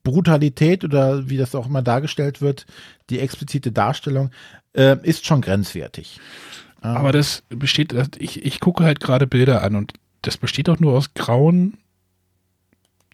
[0.02, 2.66] Brutalität oder wie das auch immer dargestellt wird,
[3.10, 4.30] die explizite Darstellung,
[4.72, 6.20] äh, ist schon grenzwertig.
[6.82, 9.92] Aber das besteht, ich, ich gucke halt gerade Bilder an und
[10.22, 11.76] das besteht auch nur aus grauen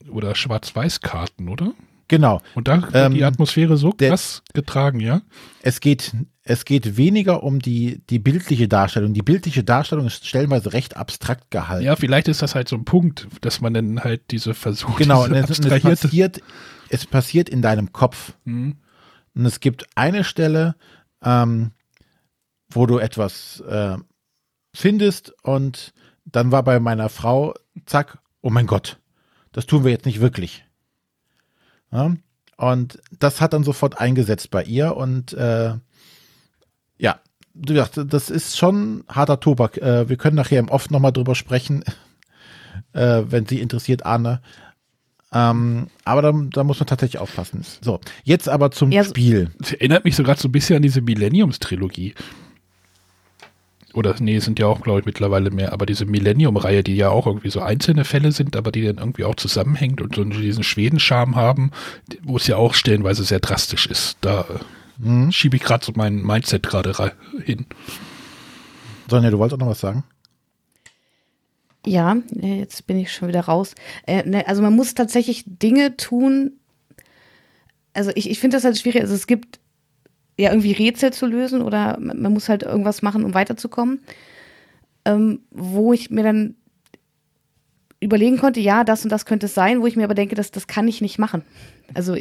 [0.09, 1.72] oder Schwarz-Weiß-Karten, oder?
[2.09, 2.40] Genau.
[2.55, 5.22] Und da wird ähm, die Atmosphäre so krass der, getragen, ja?
[5.62, 6.12] Es geht,
[6.49, 9.12] es geht weniger um die, die bildliche Darstellung.
[9.12, 11.84] Die bildliche Darstellung ist stellenweise recht abstrakt gehalten.
[11.84, 15.03] Ja, vielleicht ist das halt so ein Punkt, dass man dann halt diese Versuche.
[15.03, 16.40] Genau, diese es, es, passiert,
[16.88, 18.34] es passiert in deinem Kopf.
[18.44, 18.76] Mhm.
[19.34, 20.76] Und es gibt eine Stelle,
[21.22, 21.72] ähm,
[22.70, 23.97] wo du etwas äh,
[24.74, 25.92] findest und
[26.24, 27.55] dann war bei meiner Frau,
[27.86, 28.99] zack, oh mein Gott
[29.57, 30.66] das tun wir jetzt nicht wirklich.
[31.90, 32.14] Ja?
[32.59, 35.72] Und das hat dann sofort eingesetzt bei ihr und äh,
[36.99, 37.20] ja,
[37.55, 39.78] das ist schon harter Tobak.
[39.78, 41.84] Äh, wir können nachher im Off nochmal drüber sprechen,
[42.92, 44.40] äh, wenn Sie interessiert, Arne.
[45.32, 47.64] Ähm, aber da, da, muss man tatsächlich aufpassen.
[47.80, 49.51] So, jetzt aber zum ja, Spiel.
[49.59, 52.14] Das erinnert mich sogar so ein bisschen an diese Millenniums-Trilogie.
[53.92, 57.26] Oder nee, sind ja auch, glaube ich, mittlerweile mehr, aber diese Millennium-Reihe, die ja auch
[57.26, 61.34] irgendwie so einzelne Fälle sind, aber die dann irgendwie auch zusammenhängt und so diesen Schweden-Charme
[61.34, 61.70] haben,
[62.22, 64.18] wo es ja auch stellenweise sehr drastisch ist.
[64.20, 64.44] Da
[64.99, 65.32] mhm.
[65.32, 67.12] schiebe ich gerade so mein Mindset gerade
[67.44, 67.66] hin.
[69.09, 70.05] Sonja, du wolltest auch noch was sagen?
[71.86, 73.74] Ja, jetzt bin ich schon wieder raus.
[74.07, 76.53] Äh, also man muss tatsächlich Dinge tun.
[77.94, 79.03] Also ich, ich finde das halt schwierig.
[79.03, 79.61] Also es gibt
[80.36, 84.01] ja irgendwie Rätsel zu lösen oder man muss halt irgendwas machen, um weiterzukommen.
[85.05, 86.57] Ähm, wo ich mir dann
[88.01, 90.51] überlegen konnte, ja, das und das könnte es sein, wo ich mir aber denke, das,
[90.51, 91.42] das kann ich nicht machen.
[91.94, 92.16] Also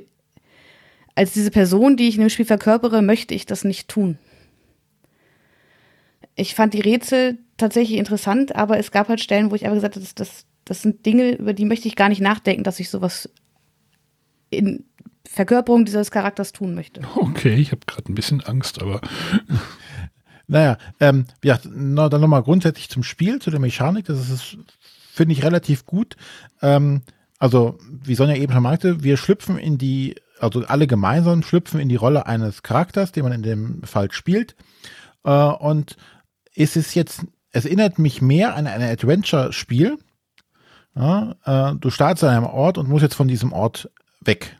[1.16, 4.18] als diese Person, die ich in dem Spiel verkörpere, möchte ich das nicht tun.
[6.36, 9.96] Ich fand die Rätsel tatsächlich interessant, aber es gab halt Stellen, wo ich einfach gesagt
[9.96, 12.90] habe, das, das, das sind Dinge, über die möchte ich gar nicht nachdenken, dass ich
[12.90, 13.30] sowas
[14.50, 14.84] in
[15.24, 17.02] Verkörperung dieses Charakters tun möchte.
[17.16, 19.02] Okay, ich habe gerade ein bisschen Angst, aber.
[20.48, 24.06] Naja, ähm, ja, na, dann nochmal grundsätzlich zum Spiel, zu der Mechanik.
[24.06, 24.60] Das ist,
[25.12, 26.18] finde ich, relativ gut.
[26.62, 27.02] Ähm,
[27.40, 30.16] also, wie Sonja eben schon meinte, wir schlüpfen in die,
[30.46, 34.56] also alle gemeinsam schlüpfen in die Rolle eines Charakters, den man in dem Fall spielt.
[35.24, 35.98] Äh, und
[36.56, 37.26] es ist jetzt
[37.56, 39.98] es erinnert mich mehr an ein Adventure-Spiel.
[40.94, 43.90] Ja, äh, du startest an einem Ort und musst jetzt von diesem Ort
[44.20, 44.58] weg.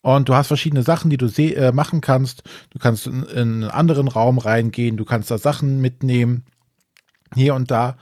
[0.00, 2.44] Und du hast verschiedene Sachen, die du äh, machen kannst.
[2.70, 6.44] Du kannst in, in, einen anderen Raum reingehen, du kannst da Sachen mitnehmen,
[7.34, 7.96] hier und da.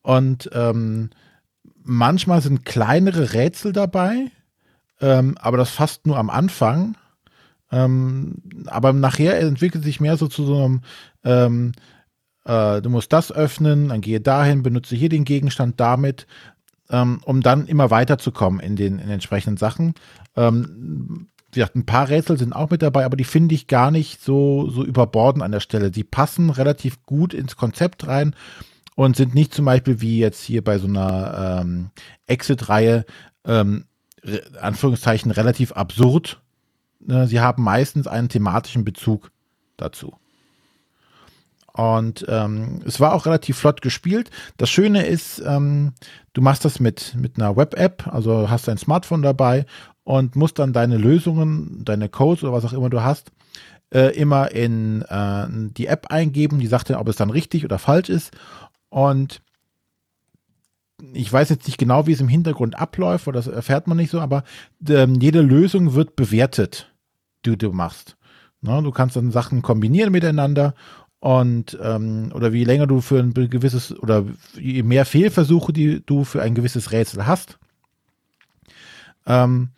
[0.00, 1.10] Und ähm,
[1.82, 4.30] manchmal sind kleinere Rätsel dabei,
[5.02, 6.96] ähm, aber das fast nur am Anfang.
[7.70, 8.36] Ähm,
[8.66, 10.80] aber nachher entwickelt sich mehr so zu so einem
[11.24, 11.72] ähm,
[12.44, 16.26] äh, du musst das öffnen, dann gehe dahin, benutze hier den Gegenstand damit,
[16.90, 19.94] ähm, um dann immer weiterzukommen in den, in den entsprechenden Sachen.
[20.36, 23.90] Ähm, wie gesagt, ein paar Rätsel sind auch mit dabei, aber die finde ich gar
[23.90, 25.90] nicht so, so überborden an der Stelle.
[25.90, 28.34] Die passen relativ gut ins Konzept rein
[28.96, 31.90] und sind nicht zum Beispiel wie jetzt hier bei so einer ähm,
[32.26, 33.04] Exit-Reihe,
[33.44, 33.84] ähm,
[34.60, 36.40] Anführungszeichen, relativ absurd.
[37.00, 39.30] Ne, sie haben meistens einen thematischen Bezug
[39.76, 40.14] dazu.
[41.72, 44.30] Und ähm, es war auch relativ flott gespielt.
[44.58, 45.94] Das Schöne ist, ähm,
[46.34, 49.64] du machst das mit, mit einer Web-App, also hast dein Smartphone dabei
[50.04, 53.32] und musst dann deine Lösungen, deine Codes oder was auch immer du hast,
[53.90, 56.58] äh, immer in äh, die App eingeben.
[56.58, 58.32] Die sagt dann, ob es dann richtig oder falsch ist.
[58.90, 59.40] Und
[61.12, 64.10] ich weiß jetzt nicht genau, wie es im Hintergrund abläuft, oder das erfährt man nicht
[64.10, 64.44] so, aber
[64.88, 66.92] ähm, jede Lösung wird bewertet,
[67.44, 68.16] die du machst.
[68.60, 70.74] Na, du kannst dann Sachen kombinieren miteinander
[71.18, 74.24] und ähm, oder wie länger du für ein gewisses oder
[74.54, 77.58] je mehr Fehlversuche, die du für ein gewisses Rätsel hast,
[79.26, 79.70] ähm,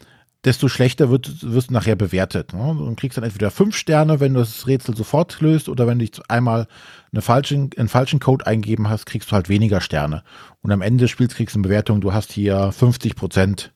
[0.45, 2.53] desto schlechter wird, wirst du nachher bewertet.
[2.53, 2.74] Ne?
[2.76, 6.07] Du kriegst dann entweder fünf Sterne, wenn du das Rätsel sofort löst, oder wenn du
[6.28, 6.66] einmal
[7.12, 10.22] eine falschen, einen falschen Code eingeben hast, kriegst du halt weniger Sterne.
[10.62, 13.72] Und am Ende des Spiels kriegst du eine Bewertung, du hast hier 50 Prozent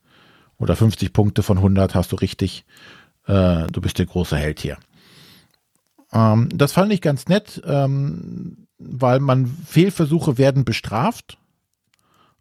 [0.59, 2.65] oder 50 Punkte von 100 hast du richtig.
[3.27, 4.77] Äh, du bist der große Held hier.
[6.13, 11.39] Ähm, das fand ich ganz nett, ähm, weil man Fehlversuche werden bestraft,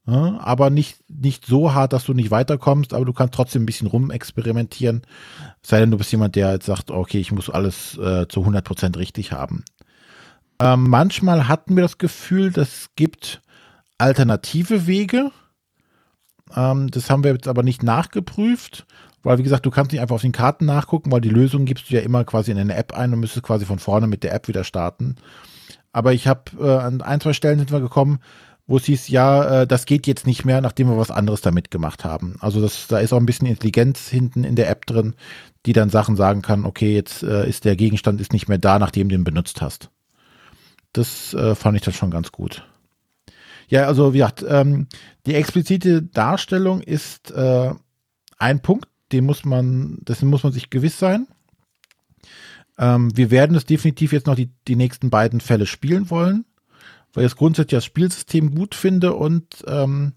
[0.08, 3.66] ja, aber nicht, nicht so hart, dass du nicht weiterkommst, aber du kannst trotzdem ein
[3.66, 5.02] bisschen rumexperimentieren.
[5.62, 8.98] Sei denn, du bist jemand, der jetzt sagt, okay, ich muss alles äh, zu 100%
[8.98, 9.66] richtig haben.
[10.60, 13.42] Ähm, manchmal hatten wir das Gefühl, das gibt
[13.98, 15.32] alternative Wege.
[16.56, 18.86] Ähm, das haben wir jetzt aber nicht nachgeprüft.
[19.24, 21.90] Weil, wie gesagt, du kannst nicht einfach auf den Karten nachgucken, weil die Lösung gibst
[21.90, 24.34] du ja immer quasi in eine App ein und müsstest quasi von vorne mit der
[24.34, 25.18] App wieder starten.
[25.92, 28.20] Aber ich habe äh, an ein, zwei Stellen sind wir gekommen,
[28.68, 31.72] wo es hieß, ja, äh, das geht jetzt nicht mehr, nachdem wir was anderes damit
[31.72, 32.36] gemacht haben.
[32.42, 35.16] Also das, da ist auch ein bisschen Intelligenz hinten in der App drin,
[35.66, 38.78] die dann Sachen sagen kann, okay, jetzt äh, ist der Gegenstand ist nicht mehr da,
[38.78, 39.90] nachdem du ihn benutzt hast.
[40.92, 42.68] Das äh, fand ich dann schon ganz gut.
[43.70, 44.88] Ja, also wie gesagt, ähm,
[45.26, 47.72] die explizite Darstellung ist äh,
[48.38, 51.28] ein Punkt, dem muss man, dessen muss man sich gewiss sein.
[52.78, 56.46] Ähm, wir werden es definitiv jetzt noch die, die nächsten beiden Fälle spielen wollen,
[57.18, 60.14] weil ich grundsätzlich das Spielsystem gut finde und ähm,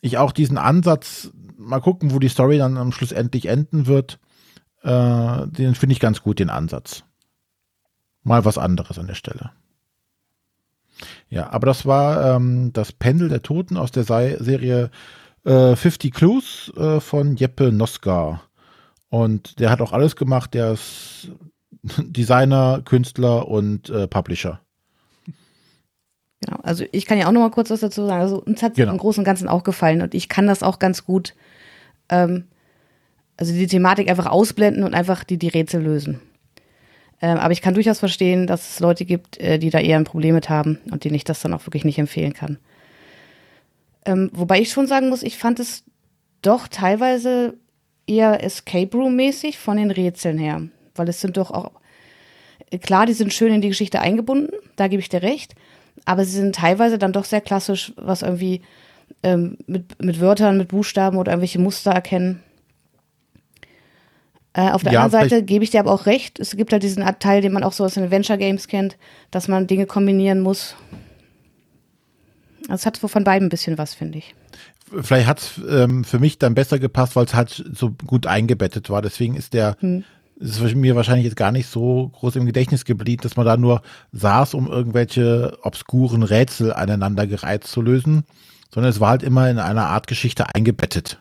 [0.00, 4.18] ich auch diesen Ansatz, mal gucken, wo die Story dann am Schluss endlich enden wird,
[4.82, 7.04] äh, den finde ich ganz gut, den Ansatz.
[8.24, 9.52] Mal was anderes an der Stelle.
[11.28, 14.90] Ja, aber das war ähm, das Pendel der Toten aus der Serie
[15.44, 18.42] äh, 50 Clues äh, von Jeppe Noska.
[19.10, 20.54] Und der hat auch alles gemacht.
[20.54, 21.30] Der ist
[21.98, 24.60] Designer, Künstler und äh, Publisher.
[26.40, 28.22] Genau, also ich kann ja auch noch mal kurz was dazu sagen.
[28.22, 28.92] Also uns hat es genau.
[28.92, 31.34] im Großen und Ganzen auch gefallen und ich kann das auch ganz gut,
[32.08, 32.44] ähm,
[33.36, 36.20] also die Thematik einfach ausblenden und einfach die, die Rätsel lösen.
[37.22, 40.04] Ähm, aber ich kann durchaus verstehen, dass es Leute gibt, äh, die da eher ein
[40.04, 42.58] Problem mit haben und denen ich das dann auch wirklich nicht empfehlen kann.
[44.06, 45.84] Ähm, wobei ich schon sagen muss, ich fand es
[46.40, 47.54] doch teilweise
[48.06, 50.62] eher Escape Room-mäßig von den Rätseln her.
[50.94, 51.72] Weil es sind doch auch,
[52.80, 55.54] klar, die sind schön in die Geschichte eingebunden, da gebe ich dir recht,
[56.04, 58.62] aber sie sind teilweise dann doch sehr klassisch, was irgendwie
[59.22, 62.42] ähm, mit, mit Wörtern, mit Buchstaben oder irgendwelche Muster erkennen.
[64.52, 66.82] Äh, auf der ja, anderen Seite gebe ich dir aber auch recht, es gibt halt
[66.82, 68.96] diesen Teil, den man auch so aus den Adventure Games kennt,
[69.30, 70.74] dass man Dinge kombinieren muss.
[72.62, 74.34] Also es hat von beiden ein bisschen was, finde ich
[75.02, 78.90] vielleicht hat es ähm, für mich dann besser gepasst, weil es halt so gut eingebettet
[78.90, 79.02] war.
[79.02, 80.04] Deswegen ist der, hm.
[80.40, 83.82] Ist mir wahrscheinlich jetzt gar nicht so groß im Gedächtnis geblieben, dass man da nur
[84.12, 88.24] saß, um irgendwelche obskuren Rätsel aneinander gereizt zu lösen,
[88.72, 91.20] sondern es war halt immer in einer Art Geschichte eingebettet.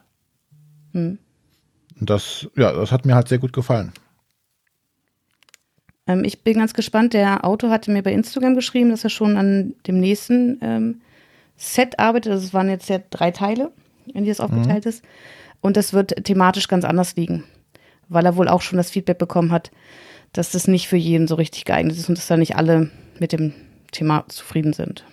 [0.93, 1.17] Hm.
[1.99, 3.91] Und das, ja, das hat mir halt sehr gut gefallen.
[6.07, 7.13] Ähm, ich bin ganz gespannt.
[7.13, 11.01] Der Autor hatte mir bei Instagram geschrieben, dass er schon an dem nächsten ähm,
[11.57, 12.31] Set arbeitet.
[12.31, 13.71] Also es waren jetzt ja drei Teile,
[14.13, 14.89] in die es aufgeteilt mhm.
[14.89, 15.03] ist.
[15.61, 17.43] Und das wird thematisch ganz anders liegen,
[18.09, 19.71] weil er wohl auch schon das Feedback bekommen hat,
[20.33, 22.89] dass das nicht für jeden so richtig geeignet ist und dass da nicht alle
[23.19, 23.53] mit dem
[23.91, 25.05] Thema zufrieden sind.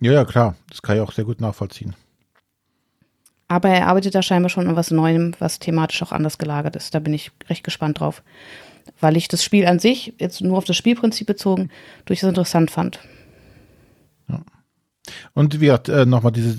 [0.00, 0.56] Ja, ja, klar.
[0.68, 1.94] Das kann ich auch sehr gut nachvollziehen.
[3.48, 6.94] Aber er arbeitet da scheinbar schon an was Neuem, was thematisch auch anders gelagert ist.
[6.94, 8.22] Da bin ich recht gespannt drauf.
[9.00, 11.70] Weil ich das Spiel an sich, jetzt nur auf das Spielprinzip bezogen,
[12.04, 13.00] durchaus interessant fand.
[15.32, 16.56] Und wie gesagt, äh, nochmal diese,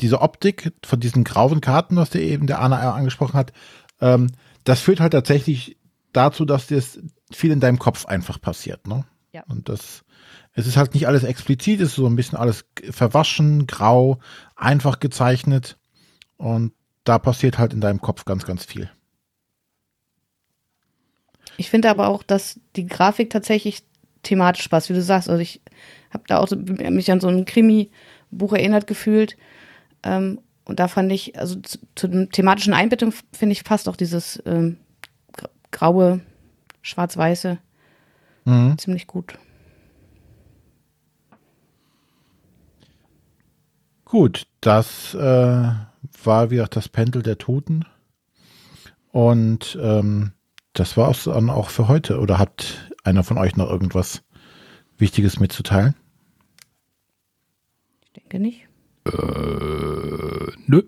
[0.00, 3.52] diese Optik von diesen grauen Karten, was der eben der Anna angesprochen hat,
[4.00, 4.28] ähm,
[4.68, 5.78] das führt halt tatsächlich
[6.12, 7.00] dazu, dass das
[7.32, 8.86] viel in deinem Kopf einfach passiert.
[8.86, 9.04] Ne?
[9.32, 9.42] Ja.
[9.48, 10.04] Und das,
[10.52, 14.18] es ist halt nicht alles explizit, es ist so ein bisschen alles verwaschen, grau,
[14.56, 15.78] einfach gezeichnet.
[16.36, 16.72] Und
[17.04, 18.90] da passiert halt in deinem Kopf ganz, ganz viel.
[21.56, 23.84] Ich finde aber auch, dass die Grafik tatsächlich
[24.22, 25.30] thematisch passt, wie du sagst.
[25.30, 25.62] Also ich
[26.10, 29.38] habe da auch mich an so ein Krimi-Buch erinnert gefühlt.
[30.02, 34.40] Ähm, und da fand ich, also zu, zu thematischen Einbettung, finde ich, passt auch dieses
[34.44, 34.76] ähm,
[35.70, 36.20] graue,
[36.82, 37.58] schwarz-weiße
[38.44, 38.76] mhm.
[38.78, 39.38] ziemlich gut.
[44.04, 45.18] Gut, das äh,
[46.22, 47.84] war wie auch das Pendel der Toten.
[49.10, 50.32] Und ähm,
[50.74, 52.20] das war es dann auch für heute.
[52.20, 54.22] Oder hat einer von euch noch irgendwas
[54.98, 55.94] Wichtiges mitzuteilen?
[58.04, 58.67] Ich denke nicht.
[59.08, 60.82] Äh, nö.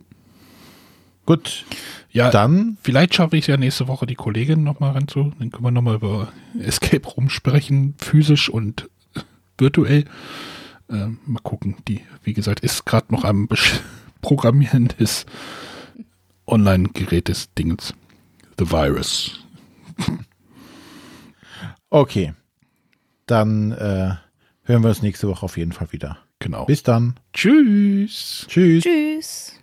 [1.27, 1.65] Gut.
[2.11, 2.77] Ja, dann.
[2.83, 5.33] Vielleicht schaffe ich es ja nächste Woche, die Kollegin nochmal ranzu.
[5.39, 8.91] Dann können wir nochmal über Escape Room sprechen, physisch und
[9.59, 10.05] virtuell.
[10.89, 11.77] Äh, mal gucken.
[11.87, 13.49] Die, wie gesagt, ist gerade noch am
[14.23, 15.27] Programmieren des
[16.47, 17.95] Online-Gerätes Dingens.
[18.59, 19.41] The Virus.
[21.91, 22.35] Okay
[23.31, 24.15] dann äh,
[24.65, 26.19] hören wir uns nächste Woche auf jeden Fall wieder.
[26.41, 26.65] Genau.
[26.65, 27.15] Bis dann.
[27.33, 28.47] Tschüss.
[28.49, 28.83] Tschüss.
[28.83, 29.60] Tschüss.